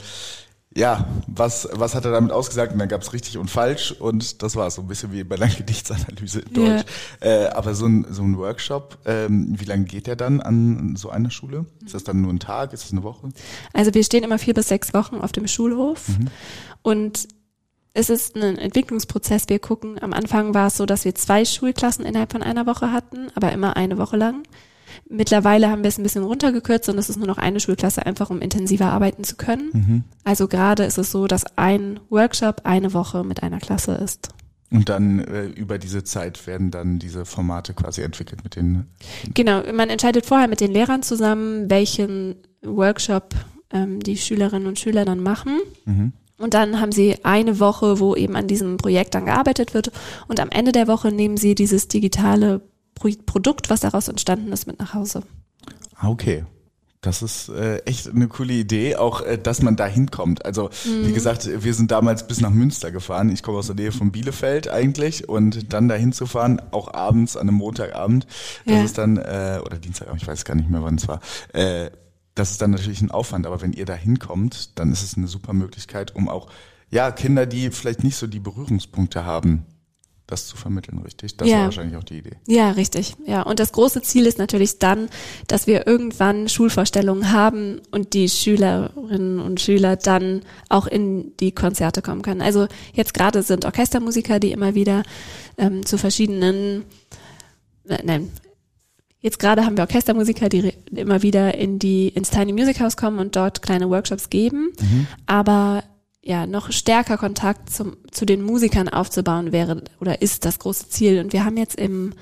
ja, 0.76 1.09
was, 1.26 1.68
was 1.72 1.96
hat 1.96 2.04
er 2.04 2.12
damit 2.12 2.30
ausgesagt? 2.30 2.72
Und 2.72 2.78
dann 2.78 2.88
gab 2.88 3.02
es 3.02 3.12
richtig 3.12 3.37
und 3.38 3.50
falsch 3.50 3.90
und 3.92 4.42
das 4.42 4.54
war 4.54 4.70
so 4.70 4.83
ein 4.83 4.88
bisschen 4.88 5.12
wie 5.12 5.24
bei 5.24 5.35
einer 5.35 5.48
Gedichtsanalyse 5.56 6.40
in 6.40 6.52
Deutsch. 6.52 6.85
Yeah. 7.22 7.46
Äh, 7.46 7.48
aber 7.48 7.74
so 7.74 7.87
ein, 7.87 8.06
so 8.11 8.22
ein 8.22 8.38
Workshop, 8.38 8.98
ähm, 9.04 9.54
wie 9.59 9.64
lange 9.64 9.85
geht 9.85 10.06
der 10.06 10.14
dann 10.14 10.40
an 10.40 10.94
so 10.96 11.11
einer 11.11 11.30
Schule? 11.30 11.66
Ist 11.85 11.94
das 11.94 12.04
dann 12.04 12.20
nur 12.20 12.33
ein 12.33 12.38
Tag? 12.38 12.72
Ist 12.72 12.85
das 12.85 12.92
eine 12.92 13.02
Woche? 13.02 13.30
Also 13.72 13.92
wir 13.94 14.04
stehen 14.04 14.22
immer 14.22 14.38
vier 14.38 14.54
bis 14.54 14.68
sechs 14.68 14.94
Wochen 14.94 15.16
auf 15.16 15.33
dem 15.33 15.48
Schulhof 15.48 16.09
mhm. 16.09 16.28
und 16.83 17.28
es 17.92 18.09
ist 18.09 18.37
ein 18.37 18.56
Entwicklungsprozess. 18.56 19.48
Wir 19.48 19.59
gucken, 19.59 20.00
am 20.00 20.12
Anfang 20.12 20.54
war 20.54 20.68
es 20.68 20.76
so, 20.76 20.87
dass 20.87 21.04
wir 21.04 21.16
zwei 21.16 21.44
Schulklassen 21.44 22.04
innerhalb 22.04 22.30
von 22.30 22.44
einer 22.44 22.66
Woche 22.66 22.92
hatten, 22.92 23.30
aber 23.35 23.50
immer 23.50 23.76
eine 23.76 23.98
Woche 23.98 24.16
lang. 24.16 24.44
Mittlerweile 25.09 25.70
haben 25.70 25.83
wir 25.83 25.88
es 25.88 25.98
ein 25.98 26.03
bisschen 26.03 26.24
runtergekürzt 26.24 26.88
und 26.88 26.98
es 26.98 27.11
ist 27.11 27.16
nur 27.16 27.26
noch 27.26 27.38
eine 27.38 27.61
Schulklasse, 27.61 28.07
einfach 28.07 28.31
um 28.31 28.40
intensiver 28.40 28.87
arbeiten 28.87 29.24
zu 29.24 29.37
können. 29.37 29.70
Mhm. 29.72 30.05
Also 30.24 30.48
gerade 30.48 30.85
ist 30.85 30.98
es 30.98 31.11
so, 31.11 31.26
dass 31.26 31.44
ein 31.57 32.00
Workshop 32.09 32.62
eine 32.64 32.92
Woche 32.94 33.24
mit 33.24 33.42
einer 33.42 33.59
Klasse 33.59 33.92
ist. 33.92 34.29
Und 34.72 34.88
dann 34.88 35.18
äh, 35.18 35.46
über 35.46 35.79
diese 35.79 36.05
Zeit 36.05 36.46
werden 36.46 36.70
dann 36.70 37.00
diese 37.00 37.24
Formate 37.24 37.74
quasi 37.74 38.03
entwickelt 38.03 38.44
mit 38.44 38.55
den. 38.55 38.87
Genau, 39.35 39.62
man 39.72 39.90
entscheidet 39.90 40.26
vorher 40.26 40.46
mit 40.46 40.61
den 40.61 40.70
Lehrern 40.70 41.03
zusammen, 41.03 41.68
welchen 41.68 42.37
Workshop 42.62 43.35
ähm, 43.72 44.00
die 44.00 44.16
Schülerinnen 44.16 44.68
und 44.68 44.79
Schüler 44.79 45.05
dann 45.05 45.22
machen. 45.22 45.59
Mhm. 45.87 46.12
Und 46.38 46.55
dann 46.55 46.81
haben 46.81 46.92
sie 46.92 47.22
eine 47.24 47.61
Woche, 47.61 48.00
wo 48.00 48.14
eben 48.14 48.35
an 48.35 48.46
diesem 48.46 48.79
Projekt 48.79 49.14
dann 49.14 49.26
gearbeitet 49.26 49.74
wird. 49.74 49.92
Und 50.26 50.40
am 50.40 50.50
Ende 50.50 50.72
der 50.72 50.88
Woche 50.88 51.12
nehmen 51.12 51.37
sie 51.37 51.55
dieses 51.55 51.88
digitale 51.88 52.62
Produkt, 53.27 53.71
was 53.71 53.81
daraus 53.81 54.09
entstanden 54.09 54.53
ist, 54.53 54.67
mit 54.67 54.79
nach 54.79 54.95
Hause. 54.95 55.23
Ah, 55.97 56.09
okay. 56.09 56.45
Das 57.03 57.23
ist 57.23 57.49
äh, 57.49 57.79
echt 57.87 58.09
eine 58.09 58.29
coole 58.29 58.53
Idee, 58.53 58.97
auch 58.97 59.23
äh, 59.23 59.39
dass 59.39 59.63
man 59.63 59.75
da 59.75 59.87
hinkommt. 59.87 60.45
Also 60.45 60.69
mhm. 60.85 61.07
wie 61.07 61.13
gesagt, 61.13 61.49
wir 61.63 61.73
sind 61.73 61.91
damals 61.91 62.27
bis 62.27 62.43
nach 62.43 62.51
Münster 62.51 62.91
gefahren. 62.91 63.31
Ich 63.31 63.43
komme 63.43 63.57
aus 63.57 63.69
der 63.69 63.77
Nähe 63.77 63.91
von 63.91 64.13
Bielefeld 64.13 64.69
eigentlich 64.69 65.27
und 65.27 65.73
dann 65.73 65.89
da 65.89 65.95
hinzufahren, 65.95 66.61
auch 66.73 66.93
abends 66.93 67.39
an 67.39 67.49
einem 67.49 67.57
Montagabend, 67.57 68.27
das 68.67 68.75
ja. 68.75 68.85
ist 68.85 68.99
dann 68.99 69.17
äh, 69.17 69.61
oder 69.65 69.79
Dienstagabend, 69.79 70.21
ich 70.21 70.29
weiß 70.29 70.45
gar 70.45 70.57
nicht 70.57 70.69
mehr, 70.69 70.83
wann 70.83 70.97
es 70.97 71.09
war. 71.09 71.21
Äh, 71.55 71.91
das 72.35 72.51
ist 72.51 72.61
dann 72.61 72.71
natürlich 72.71 73.01
ein 73.01 73.11
Aufwand, 73.11 73.47
aber 73.47 73.63
wenn 73.63 73.73
ihr 73.73 73.87
da 73.87 73.95
hinkommt, 73.95 74.79
dann 74.79 74.93
ist 74.93 75.03
es 75.03 75.17
eine 75.17 75.27
super 75.27 75.55
Möglichkeit, 75.55 76.15
um 76.15 76.29
auch 76.29 76.49
ja 76.91 77.11
Kinder, 77.13 77.47
die 77.47 77.71
vielleicht 77.71 78.05
nicht 78.05 78.17
so 78.17 78.27
die 78.27 78.41
Berührungspunkte 78.41 79.25
haben, 79.25 79.65
das 80.31 80.47
zu 80.47 80.57
vermitteln, 80.57 80.99
richtig? 80.99 81.37
Das 81.37 81.49
Ja. 81.49 81.59
war 81.59 81.64
wahrscheinlich 81.66 81.97
auch 81.97 82.05
die 82.05 82.19
Idee. 82.19 82.37
Ja, 82.47 82.71
richtig. 82.73 83.14
Ja, 83.27 83.43
und 83.43 83.61
das 83.61 83.73
große 83.73 84.03
Ziel 84.03 84.27
ist 84.27 84.38
natürlich 84.38 84.79
dann, 84.79 85.09
dass 85.47 85.66
wir 85.66 85.87
irgendwann 85.87 86.49
Schulvorstellungen 86.49 87.33
haben 87.33 87.81
und 87.90 88.14
die 88.14 88.29
Schülerinnen 88.29 89.40
und 89.40 89.61
Schüler 89.61 89.97
dann 89.97 90.43
auch 90.69 90.87
in 90.87 91.37
die 91.38 91.53
Konzerte 91.53 92.03
kommen 92.03 92.23
können. 92.23 92.43
Also 92.43 92.66
jetzt 92.95 93.14
gerade 93.14 93.43
sind 93.43 93.64
Orchestermusiker, 93.64 94.40
die 94.40 94.53
immer 94.53 94.75
wieder 94.75 95.03
ähm, 95.59 95.85
zu 95.85 95.99
verschiedenen, 95.99 96.85
äh, 97.88 97.99
nein, 98.05 98.31
jetzt 99.21 99.38
gerade 99.38 99.66
haben 99.66 99.77
wir 99.77 99.83
Orchestermusiker, 99.83 100.49
die 100.49 100.73
immer 100.95 101.23
wieder 101.23 101.55
in 101.57 101.79
die 101.79 102.09
ins 102.09 102.31
Tiny 102.31 102.53
Music 102.53 102.81
House 102.81 102.97
kommen 102.97 103.19
und 103.19 103.37
dort 103.37 103.61
kleine 103.62 103.90
Workshops 103.90 104.31
geben, 104.31 104.73
aber 105.27 105.85
ja, 106.22 106.46
noch 106.46 106.70
stärker 106.72 107.16
Kontakt 107.16 107.70
zum, 107.70 107.96
zu 108.11 108.26
den 108.26 108.42
Musikern 108.42 108.88
aufzubauen 108.88 109.52
wäre 109.52 109.83
oder 110.00 110.20
ist 110.22 110.44
das 110.44 110.59
große 110.59 110.88
Ziel. 110.88 111.20
Und 111.20 111.33
wir 111.33 111.44
haben 111.44 111.56
jetzt 111.56 111.76
im 111.76 112.12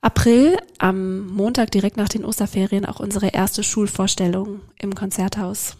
April, 0.00 0.58
am 0.78 1.26
Montag 1.28 1.70
direkt 1.70 1.96
nach 1.96 2.08
den 2.08 2.24
Osterferien, 2.24 2.84
auch 2.84 3.00
unsere 3.00 3.28
erste 3.28 3.62
Schulvorstellung 3.62 4.60
im 4.78 4.94
Konzerthaus. 4.94 5.76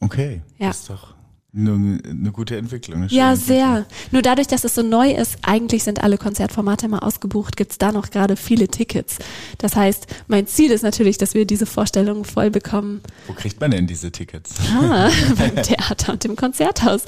Okay, 0.00 0.42
Ja. 0.58 0.68
das 0.68 0.80
ist 0.80 0.90
doch 0.90 1.14
eine, 1.54 1.98
eine 2.08 2.32
gute 2.32 2.56
Entwicklung. 2.56 3.06
Ja, 3.08 3.36
sehr. 3.36 3.84
Nur 4.10 4.22
dadurch, 4.22 4.46
dass 4.46 4.64
es 4.64 4.74
so 4.74 4.82
neu 4.82 5.12
ist, 5.12 5.38
eigentlich 5.42 5.84
sind 5.84 6.02
alle 6.02 6.16
Konzertformate 6.16 6.86
immer 6.86 7.02
ausgebucht, 7.02 7.56
gibt's 7.56 7.78
da 7.78 7.92
noch 7.92 8.10
gerade 8.10 8.36
viele 8.36 8.68
Tickets. 8.68 9.18
Das 9.58 9.76
heißt, 9.76 10.06
mein 10.28 10.46
Ziel 10.46 10.70
ist 10.70 10.82
natürlich, 10.82 11.18
dass 11.18 11.34
wir 11.34 11.44
diese 11.44 11.66
Vorstellung 11.66 12.24
voll 12.24 12.50
bekommen. 12.50 13.02
Wo 13.26 13.34
kriegt 13.34 13.60
man 13.60 13.70
denn 13.70 13.86
diese 13.86 14.10
Tickets? 14.10 14.54
Ah, 14.72 15.10
beim 15.38 15.62
Theater 15.62 16.12
und 16.14 16.24
im 16.24 16.36
Konzerthaus. 16.36 17.04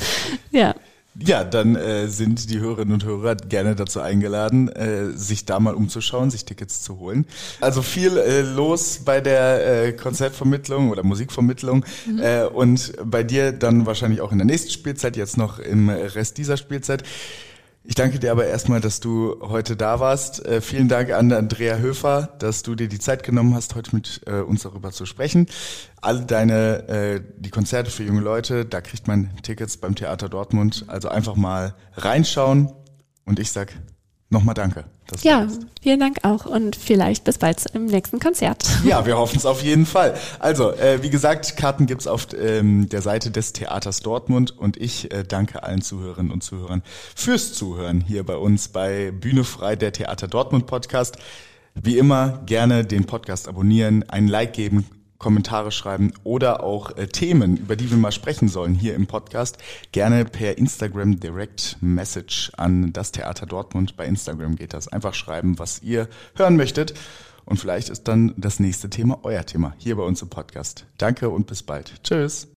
Ja. 0.51 0.75
Ja, 1.17 1.45
dann 1.45 1.77
äh, 1.77 2.09
sind 2.09 2.51
die 2.51 2.59
Hörerinnen 2.59 2.93
und 2.93 3.05
Hörer 3.05 3.37
gerne 3.37 3.77
dazu 3.77 4.01
eingeladen, 4.01 4.69
äh, 4.69 5.11
sich 5.13 5.45
da 5.45 5.61
mal 5.61 5.75
umzuschauen, 5.75 6.31
sich 6.31 6.45
Tickets 6.45 6.83
zu 6.83 6.99
holen. 6.99 7.27
Also 7.61 7.83
viel 7.83 8.17
äh, 8.17 8.41
los 8.43 9.01
bei 9.05 9.21
der 9.21 9.85
äh, 9.87 9.93
Konzertvermittlung 9.93 10.91
oder 10.91 11.05
Musikvermittlung 11.05 11.85
äh, 12.21 12.45
und 12.45 12.95
bei 13.05 13.23
dir 13.23 13.53
dann 13.53 13.87
wahrscheinlich 13.87 14.23
auch 14.23 14.33
in 14.33 14.39
der 14.39 14.47
nächsten 14.47 14.71
Spielzeit, 14.71 15.17
jetzt 15.17 15.37
noch 15.37 15.61
im 15.61 15.89
Rest 15.89 16.37
dieser 16.37 16.57
Spielzeit. 16.57 17.05
Ich 17.87 17.95
danke 17.95 18.19
dir 18.19 18.33
aber 18.33 18.47
erstmal, 18.47 18.81
dass 18.81 19.01
du 19.01 19.37
heute 19.43 19.77
da 19.77 20.01
warst. 20.01 20.45
Äh, 20.47 20.63
vielen 20.63 20.89
Dank 20.89 21.13
an 21.13 21.31
Andrea 21.31 21.77
Höfer, 21.77 22.31
dass 22.39 22.63
du 22.63 22.75
dir 22.75 22.89
die 22.89 22.99
Zeit 22.99 23.23
genommen 23.25 23.55
hast, 23.55 23.75
heute 23.75 23.95
mit 23.95 24.23
äh, 24.25 24.41
uns 24.41 24.63
darüber 24.63 24.91
zu 24.91 25.05
sprechen. 25.05 25.49
Alle 26.01 26.25
deine, 26.25 26.89
äh, 26.89 27.21
die 27.37 27.51
Konzerte 27.51 27.91
für 27.91 28.03
junge 28.03 28.23
Leute, 28.23 28.65
da 28.65 28.81
kriegt 28.81 29.07
man 29.07 29.37
Tickets 29.43 29.77
beim 29.77 29.95
Theater 29.95 30.31
Dortmund. 30.31 30.87
Also 30.87 31.09
einfach 31.11 31.37
mal 31.37 31.75
reinschauen. 31.93 32.73
Und 33.27 33.39
ich 33.39 33.53
sag 33.53 33.75
nochmal 34.31 34.55
Danke. 34.55 34.85
Ja, 35.23 35.41
bist. 35.41 35.67
vielen 35.83 36.01
Dank 36.01 36.19
auch 36.23 36.47
und 36.47 36.77
vielleicht 36.77 37.25
bis 37.25 37.39
bald 37.39 37.65
im 37.75 37.87
nächsten 37.87 38.21
Konzert. 38.21 38.65
Ja, 38.85 39.07
wir 39.07 39.17
hoffen 39.17 39.37
es 39.37 39.47
auf 39.47 39.63
jeden 39.63 39.87
Fall. 39.87 40.15
Also, 40.39 40.73
äh, 40.73 41.03
wie 41.03 41.11
gesagt, 41.11 41.57
Karten 41.57 41.87
gibt's 41.87 42.07
auf 42.07 42.29
ähm, 42.39 42.89
der 42.89 43.03
Seite 43.03 43.31
des 43.31 43.53
Theaters 43.53 44.01
Dortmund 44.01 44.57
und 44.57 44.77
ich 44.77 45.13
äh, 45.13 45.25
danke 45.25 45.63
allen 45.63 45.83
Zuhörerinnen 45.83 46.33
und 46.33 46.43
Zuhörern 46.43 46.83
fürs 47.15 47.53
Zuhören 47.55 48.01
hier 48.01 48.25
bei 48.25 48.37
uns 48.37 48.69
bei 48.69 49.11
Bühne 49.11 49.45
frei, 49.45 49.77
der 49.77 49.93
Theater 49.93 50.29
Dortmund 50.29 50.67
Podcast. 50.67 51.17
Wie 51.75 51.99
immer 51.99 52.43
gerne 52.47 52.85
den 52.85 53.05
Podcast 53.05 53.49
abonnieren, 53.49 54.09
ein 54.09 54.29
Like 54.29 54.53
geben, 54.53 54.87
Kommentare 55.19 55.71
schreiben 55.71 56.13
oder 56.25 56.63
auch 56.63 56.97
äh, 56.97 57.07
Themen, 57.07 57.57
über 57.57 57.77
die 57.77 57.91
wir 57.91 57.97
mal 57.97 58.13
sprechen 58.13 58.49
sollen 58.49 58.75
hier 58.75 58.95
im 58.95 59.07
Podcast, 59.07 59.59
gerne 59.93 60.25
per 60.25 60.59
Instagram 60.59 61.21
Direct 61.21 61.77
Message 61.81 62.53
an 62.57 62.93
das 62.93 63.13
Theater 63.13 63.47
Dortmund. 63.47 63.97
Bei 63.97 64.07
Instagram 64.07 64.57
geht 64.57 64.75
das. 64.75 64.89
Einfach 64.89 65.15
schreiben, 65.15 65.59
was 65.59 65.83
ihr 65.83 66.09
hören 66.37 66.57
möchtet. 66.57 66.95
Und 67.45 67.59
vielleicht 67.59 67.91
ist 67.91 68.09
dann 68.09 68.35
das 68.37 68.59
nächste 68.59 68.89
Thema 68.91 69.21
euer 69.23 69.45
Thema 69.45 69.75
hier 69.79 69.97
bei 69.97 70.03
uns 70.03 70.23
im 70.23 70.29
Podcast. 70.29 70.87
Danke 70.99 71.29
und 71.29 71.47
bis 71.47 71.63
bald. 71.63 72.03
Tschüss. 72.03 72.49